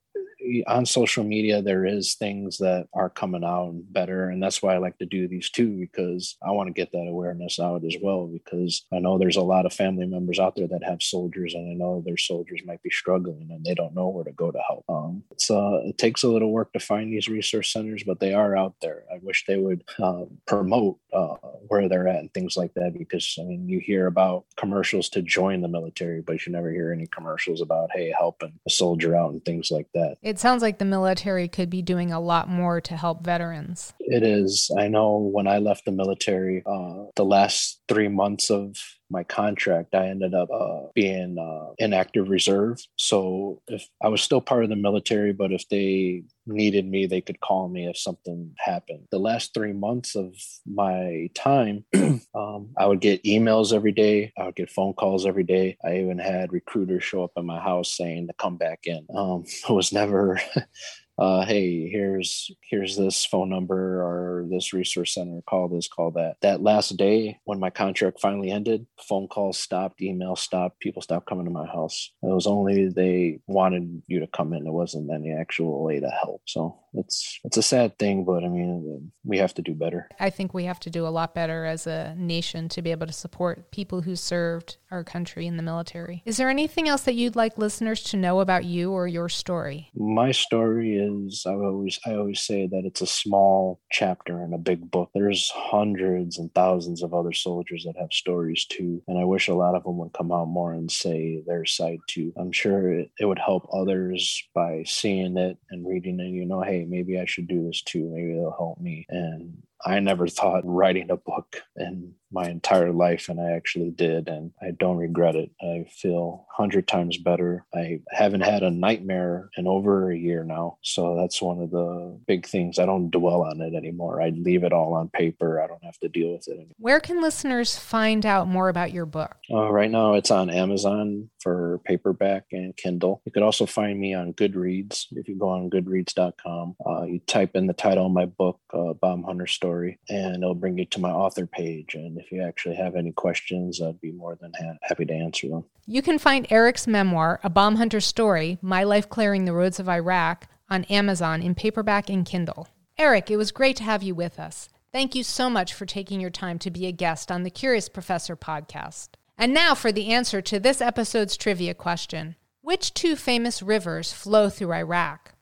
on 0.66 0.86
social 0.86 1.24
media 1.24 1.62
there 1.62 1.84
is 1.84 2.14
things 2.14 2.58
that 2.58 2.86
are 2.94 3.10
coming 3.10 3.44
out 3.44 3.74
better 3.90 4.28
and 4.28 4.42
that's 4.42 4.62
why 4.62 4.74
i 4.74 4.78
like 4.78 4.98
to 4.98 5.06
do 5.06 5.28
these 5.28 5.50
too 5.50 5.76
because 5.78 6.36
i 6.46 6.50
want 6.50 6.66
to 6.66 6.72
get 6.72 6.90
that 6.92 7.06
awareness 7.08 7.58
out 7.60 7.84
as 7.84 7.96
well 8.02 8.26
because 8.26 8.84
i 8.92 8.98
know 8.98 9.18
there's 9.18 9.36
a 9.36 9.42
lot 9.42 9.66
of 9.66 9.72
family 9.72 10.06
members 10.06 10.38
out 10.38 10.56
there 10.56 10.68
that 10.68 10.82
have 10.84 11.02
soldiers 11.02 11.54
and 11.54 11.70
i 11.70 11.74
know 11.74 12.02
their 12.04 12.16
soldiers 12.16 12.60
might 12.64 12.82
be 12.82 12.90
struggling 12.90 13.48
and 13.50 13.64
they 13.64 13.74
don't 13.74 13.94
know 13.94 14.08
where 14.08 14.24
to 14.24 14.32
go 14.32 14.50
to 14.50 14.58
help. 14.66 14.84
Um, 14.88 15.22
uh, 15.50 15.80
it 15.84 15.98
takes 15.98 16.22
a 16.22 16.28
little 16.28 16.50
work 16.50 16.72
to 16.72 16.80
find 16.80 17.12
these 17.12 17.28
resource 17.28 17.72
centers 17.72 18.04
but 18.04 18.20
they 18.20 18.34
are 18.34 18.56
out 18.56 18.74
there. 18.80 19.04
I 19.12 19.18
wish 19.22 19.44
they 19.46 19.56
would 19.56 19.84
uh, 19.98 20.24
promote 20.46 20.98
uh, 21.12 21.36
where 21.68 21.88
they're 21.88 22.08
at 22.08 22.20
and 22.20 22.32
things 22.32 22.56
like 22.56 22.72
that 22.74 22.94
because 22.96 23.36
i 23.40 23.44
mean 23.44 23.68
you 23.68 23.78
hear 23.78 24.06
about 24.06 24.44
commercials 24.56 25.08
to 25.08 25.22
join 25.22 25.60
the 25.60 25.68
military 25.68 26.20
but 26.20 26.44
you 26.44 26.52
never 26.52 26.70
hear 26.70 26.92
any 26.92 27.06
commercials 27.06 27.60
about 27.60 27.90
hey 27.92 28.12
helping 28.16 28.52
a 28.66 28.70
soldier 28.70 29.14
out 29.14 29.32
and 29.32 29.44
things 29.44 29.70
like 29.70 29.86
that 29.94 30.16
sounds 30.38 30.62
like 30.62 30.78
the 30.78 30.84
military 30.84 31.48
could 31.48 31.70
be 31.70 31.82
doing 31.82 32.12
a 32.12 32.20
lot 32.20 32.48
more 32.48 32.80
to 32.80 32.96
help 32.96 33.24
veterans. 33.24 33.92
It 34.00 34.22
is. 34.22 34.70
I 34.78 34.88
know 34.88 35.16
when 35.16 35.46
I 35.46 35.58
left 35.58 35.84
the 35.84 35.92
military, 35.92 36.62
uh, 36.66 37.04
the 37.16 37.24
last 37.24 37.80
three 37.88 38.08
months 38.08 38.50
of 38.50 38.76
my 39.12 39.22
contract, 39.24 39.94
I 39.94 40.08
ended 40.08 40.34
up 40.34 40.48
uh, 40.50 40.88
being 40.94 41.38
uh, 41.38 41.74
in 41.78 41.92
active 41.92 42.30
reserve. 42.30 42.78
So 42.96 43.62
if 43.68 43.86
I 44.02 44.08
was 44.08 44.22
still 44.22 44.40
part 44.40 44.64
of 44.64 44.70
the 44.70 44.76
military, 44.76 45.32
but 45.32 45.52
if 45.52 45.68
they 45.68 46.24
needed 46.46 46.88
me, 46.88 47.06
they 47.06 47.20
could 47.20 47.40
call 47.40 47.68
me 47.68 47.86
if 47.86 47.96
something 47.96 48.52
happened. 48.58 49.06
The 49.10 49.18
last 49.18 49.54
three 49.54 49.74
months 49.74 50.16
of 50.16 50.34
my 50.66 51.28
time, 51.34 51.84
um, 52.34 52.70
I 52.78 52.86
would 52.86 53.00
get 53.00 53.22
emails 53.24 53.72
every 53.72 53.92
day. 53.92 54.32
I 54.38 54.46
would 54.46 54.56
get 54.56 54.70
phone 54.70 54.94
calls 54.94 55.26
every 55.26 55.44
day. 55.44 55.76
I 55.84 55.98
even 55.98 56.18
had 56.18 56.52
recruiters 56.52 57.04
show 57.04 57.22
up 57.22 57.32
at 57.36 57.44
my 57.44 57.60
house 57.60 57.96
saying 57.96 58.26
to 58.28 58.34
come 58.38 58.56
back 58.56 58.80
in. 58.84 59.06
Um, 59.14 59.44
I 59.68 59.72
was 59.72 59.92
never 59.92 60.40
uh, 61.18 61.44
hey, 61.44 61.88
here's 61.88 62.50
here's 62.62 62.96
this 62.96 63.24
phone 63.24 63.50
number 63.50 64.02
or 64.02 64.46
this 64.50 64.72
resource 64.72 65.14
center. 65.14 65.40
Call 65.48 65.68
this, 65.68 65.88
call 65.88 66.10
that. 66.12 66.36
That 66.40 66.62
last 66.62 66.96
day 66.96 67.38
when 67.44 67.60
my 67.60 67.70
contract 67.70 68.20
finally 68.20 68.50
ended, 68.50 68.86
phone 69.00 69.28
calls 69.28 69.58
stopped, 69.58 70.00
email 70.00 70.36
stopped, 70.36 70.80
people 70.80 71.02
stopped 71.02 71.28
coming 71.28 71.44
to 71.44 71.50
my 71.50 71.66
house. 71.66 72.12
It 72.22 72.34
was 72.34 72.46
only 72.46 72.88
they 72.88 73.40
wanted 73.46 74.02
you 74.06 74.20
to 74.20 74.26
come 74.26 74.52
in. 74.52 74.66
It 74.66 74.72
wasn't 74.72 75.12
any 75.12 75.32
actual 75.32 75.84
way 75.84 76.00
to 76.00 76.08
help. 76.08 76.42
So 76.46 76.78
it's 76.94 77.40
it's 77.44 77.56
a 77.56 77.62
sad 77.62 77.98
thing, 77.98 78.24
but 78.24 78.44
I 78.44 78.48
mean 78.48 79.12
we 79.24 79.38
have 79.38 79.54
to 79.54 79.62
do 79.62 79.74
better. 79.74 80.08
I 80.18 80.30
think 80.30 80.54
we 80.54 80.64
have 80.64 80.80
to 80.80 80.90
do 80.90 81.06
a 81.06 81.08
lot 81.08 81.34
better 81.34 81.64
as 81.64 81.86
a 81.86 82.14
nation 82.16 82.68
to 82.70 82.82
be 82.82 82.90
able 82.90 83.06
to 83.06 83.12
support 83.12 83.70
people 83.70 84.02
who 84.02 84.16
served 84.16 84.78
our 84.92 85.02
country 85.02 85.46
in 85.46 85.56
the 85.56 85.62
military. 85.62 86.22
Is 86.24 86.36
there 86.36 86.50
anything 86.50 86.88
else 86.88 87.02
that 87.02 87.14
you'd 87.14 87.34
like 87.34 87.58
listeners 87.58 88.02
to 88.04 88.16
know 88.16 88.40
about 88.40 88.64
you 88.64 88.92
or 88.92 89.08
your 89.08 89.28
story? 89.28 89.90
My 89.94 90.30
story 90.30 90.96
is 90.96 91.44
I 91.46 91.52
always 91.52 91.98
I 92.06 92.14
always 92.14 92.40
say 92.40 92.66
that 92.68 92.82
it's 92.84 93.00
a 93.00 93.06
small 93.06 93.80
chapter 93.90 94.44
in 94.44 94.52
a 94.52 94.58
big 94.58 94.90
book. 94.90 95.10
There's 95.14 95.50
hundreds 95.54 96.38
and 96.38 96.54
thousands 96.54 97.02
of 97.02 97.14
other 97.14 97.32
soldiers 97.32 97.84
that 97.84 97.98
have 97.98 98.12
stories 98.12 98.66
too, 98.66 99.02
and 99.08 99.18
I 99.18 99.24
wish 99.24 99.48
a 99.48 99.54
lot 99.54 99.74
of 99.74 99.84
them 99.84 99.98
would 99.98 100.12
come 100.12 100.30
out 100.30 100.48
more 100.48 100.74
and 100.74 100.90
say 100.90 101.42
their 101.46 101.64
side 101.64 101.98
too. 102.06 102.32
I'm 102.36 102.52
sure 102.52 102.92
it, 102.92 103.10
it 103.18 103.24
would 103.24 103.38
help 103.38 103.66
others 103.72 104.42
by 104.54 104.84
seeing 104.86 105.36
it 105.38 105.56
and 105.70 105.88
reading 105.88 106.20
it. 106.20 106.28
You 106.28 106.44
know, 106.44 106.60
hey, 106.62 106.84
maybe 106.88 107.18
I 107.18 107.24
should 107.24 107.48
do 107.48 107.66
this 107.66 107.82
too. 107.82 108.10
Maybe 108.12 108.32
it'll 108.32 108.52
help 108.52 108.78
me. 108.78 109.06
And 109.08 109.62
I 109.84 109.98
never 110.00 110.28
thought 110.28 110.62
writing 110.64 111.10
a 111.10 111.16
book 111.16 111.62
in 111.76 112.14
my 112.32 112.48
entire 112.48 112.92
life, 112.92 113.28
and 113.28 113.40
I 113.40 113.52
actually 113.52 113.90
did, 113.90 114.28
and 114.28 114.52
I 114.60 114.70
don't 114.72 114.96
regret 114.96 115.36
it. 115.36 115.50
I 115.60 115.86
feel 115.90 116.46
hundred 116.50 116.86
times 116.88 117.18
better. 117.18 117.64
I 117.74 118.00
haven't 118.10 118.42
had 118.42 118.62
a 118.62 118.70
nightmare 118.70 119.50
in 119.56 119.66
over 119.66 120.10
a 120.10 120.16
year 120.16 120.44
now, 120.44 120.78
so 120.82 121.16
that's 121.16 121.42
one 121.42 121.60
of 121.60 121.70
the 121.70 122.18
big 122.26 122.46
things. 122.46 122.78
I 122.78 122.86
don't 122.86 123.10
dwell 123.10 123.42
on 123.42 123.60
it 123.60 123.74
anymore. 123.74 124.20
I 124.20 124.30
leave 124.30 124.64
it 124.64 124.72
all 124.72 124.94
on 124.94 125.08
paper. 125.08 125.62
I 125.62 125.66
don't 125.66 125.84
have 125.84 125.98
to 126.00 126.08
deal 126.08 126.32
with 126.32 126.48
it 126.48 126.52
anymore. 126.52 126.74
Where 126.78 127.00
can 127.00 127.22
listeners 127.22 127.78
find 127.78 128.24
out 128.26 128.48
more 128.48 128.68
about 128.68 128.92
your 128.92 129.06
book? 129.06 129.36
Uh, 129.50 129.70
right 129.70 129.90
now, 129.90 130.14
it's 130.14 130.30
on 130.30 130.50
Amazon 130.50 131.30
for 131.40 131.80
paperback 131.84 132.46
and 132.52 132.76
Kindle. 132.76 133.22
You 133.24 133.32
could 133.32 133.42
also 133.42 133.66
find 133.66 133.98
me 133.98 134.14
on 134.14 134.32
Goodreads. 134.32 135.06
If 135.12 135.28
you 135.28 135.36
go 135.36 135.48
on 135.48 135.70
Goodreads.com, 135.70 136.76
uh, 136.86 137.02
you 137.04 137.20
type 137.26 137.50
in 137.54 137.66
the 137.66 137.72
title 137.72 138.06
of 138.06 138.12
my 138.12 138.26
book, 138.26 138.60
uh, 138.72 138.92
Bomb 138.94 139.24
Hunter 139.24 139.46
Story, 139.46 139.98
and 140.08 140.42
it'll 140.42 140.54
bring 140.54 140.78
you 140.78 140.86
to 140.86 141.00
my 141.00 141.10
author 141.10 141.46
page. 141.46 141.94
And 141.94 142.21
if 142.22 142.32
you 142.32 142.42
actually 142.42 142.76
have 142.76 142.94
any 142.96 143.12
questions, 143.12 143.80
I'd 143.80 144.00
be 144.00 144.12
more 144.12 144.36
than 144.36 144.52
ha- 144.58 144.78
happy 144.82 145.04
to 145.06 145.12
answer 145.12 145.48
them. 145.48 145.64
You 145.86 146.02
can 146.02 146.18
find 146.18 146.46
Eric's 146.50 146.86
memoir, 146.86 147.40
A 147.42 147.50
Bomb 147.50 147.76
Hunter 147.76 148.00
Story 148.00 148.58
My 148.62 148.84
Life 148.84 149.08
Clearing 149.08 149.44
the 149.44 149.52
Roads 149.52 149.80
of 149.80 149.88
Iraq, 149.88 150.46
on 150.70 150.84
Amazon 150.84 151.42
in 151.42 151.54
paperback 151.54 152.08
and 152.08 152.24
Kindle. 152.24 152.68
Eric, 152.96 153.30
it 153.30 153.36
was 153.36 153.52
great 153.52 153.76
to 153.76 153.82
have 153.82 154.02
you 154.02 154.14
with 154.14 154.38
us. 154.38 154.68
Thank 154.92 155.14
you 155.14 155.22
so 155.24 155.50
much 155.50 155.74
for 155.74 155.86
taking 155.86 156.20
your 156.20 156.30
time 156.30 156.58
to 156.60 156.70
be 156.70 156.86
a 156.86 156.92
guest 156.92 157.32
on 157.32 157.42
the 157.42 157.50
Curious 157.50 157.88
Professor 157.88 158.36
podcast. 158.36 159.10
And 159.36 159.52
now 159.52 159.74
for 159.74 159.90
the 159.90 160.12
answer 160.12 160.40
to 160.42 160.60
this 160.60 160.80
episode's 160.80 161.36
trivia 161.36 161.74
question 161.74 162.36
Which 162.60 162.94
two 162.94 163.16
famous 163.16 163.62
rivers 163.62 164.12
flow 164.12 164.48
through 164.48 164.72
Iraq? 164.72 165.34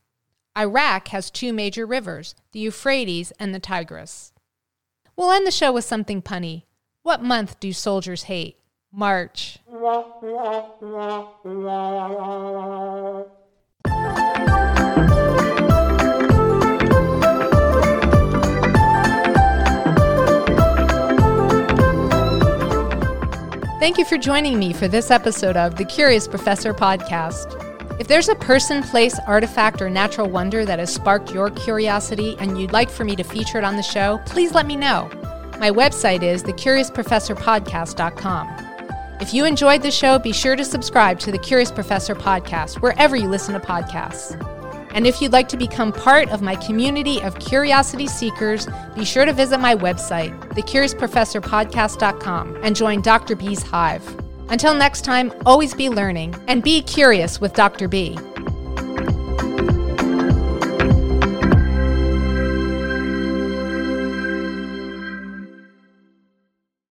Iraq 0.56 1.08
has 1.08 1.30
two 1.30 1.52
major 1.52 1.86
rivers, 1.86 2.34
the 2.52 2.60
Euphrates 2.60 3.32
and 3.38 3.54
the 3.54 3.60
Tigris. 3.60 4.32
We'll 5.16 5.32
end 5.32 5.46
the 5.46 5.52
show 5.52 5.72
with 5.72 5.84
something 5.84 6.22
punny. 6.22 6.64
What 7.02 7.22
month 7.22 7.58
do 7.60 7.72
soldiers 7.72 8.24
hate? 8.24 8.58
March. 8.92 9.58
Thank 23.78 23.96
you 23.96 24.04
for 24.04 24.18
joining 24.18 24.58
me 24.58 24.74
for 24.74 24.86
this 24.86 25.10
episode 25.10 25.56
of 25.56 25.76
the 25.76 25.86
Curious 25.86 26.28
Professor 26.28 26.74
podcast. 26.74 27.56
If 27.98 28.08
there's 28.08 28.28
a 28.28 28.34
person, 28.34 28.82
place, 28.82 29.18
artifact, 29.26 29.80
or 29.80 29.88
natural 29.88 30.28
wonder 30.28 30.66
that 30.66 30.78
has 30.78 30.92
sparked 30.92 31.32
your 31.32 31.48
curiosity 31.48 32.36
and 32.40 32.60
you'd 32.60 32.72
like 32.72 32.90
for 32.90 33.04
me 33.04 33.16
to 33.16 33.22
feature 33.22 33.56
it 33.56 33.64
on 33.64 33.76
the 33.76 33.82
show, 33.82 34.20
please 34.26 34.52
let 34.52 34.66
me 34.66 34.76
know. 34.76 35.10
My 35.60 35.70
website 35.70 36.22
is 36.22 36.42
thecuriousprofessorpodcast.com. 36.42 38.66
If 39.20 39.34
you 39.34 39.44
enjoyed 39.44 39.82
the 39.82 39.90
show, 39.90 40.18
be 40.18 40.32
sure 40.32 40.56
to 40.56 40.64
subscribe 40.64 41.20
to 41.20 41.30
the 41.30 41.36
Curious 41.36 41.70
Professor 41.70 42.14
podcast 42.14 42.80
wherever 42.80 43.14
you 43.14 43.28
listen 43.28 43.52
to 43.52 43.60
podcasts. 43.60 44.40
And 44.94 45.06
if 45.06 45.20
you'd 45.20 45.34
like 45.34 45.50
to 45.50 45.58
become 45.58 45.92
part 45.92 46.30
of 46.30 46.40
my 46.40 46.56
community 46.56 47.20
of 47.20 47.38
curiosity 47.38 48.06
seekers, 48.06 48.66
be 48.94 49.04
sure 49.04 49.26
to 49.26 49.34
visit 49.34 49.60
my 49.60 49.76
website, 49.76 50.34
thecuriousprofessorpodcast.com, 50.54 52.56
and 52.62 52.74
join 52.74 53.02
Dr. 53.02 53.36
B's 53.36 53.62
Hive. 53.62 54.18
Until 54.48 54.74
next 54.74 55.02
time, 55.02 55.30
always 55.44 55.74
be 55.74 55.90
learning 55.90 56.34
and 56.48 56.62
be 56.62 56.80
curious 56.80 57.38
with 57.38 57.52
Dr. 57.52 57.86
B. 57.86 58.18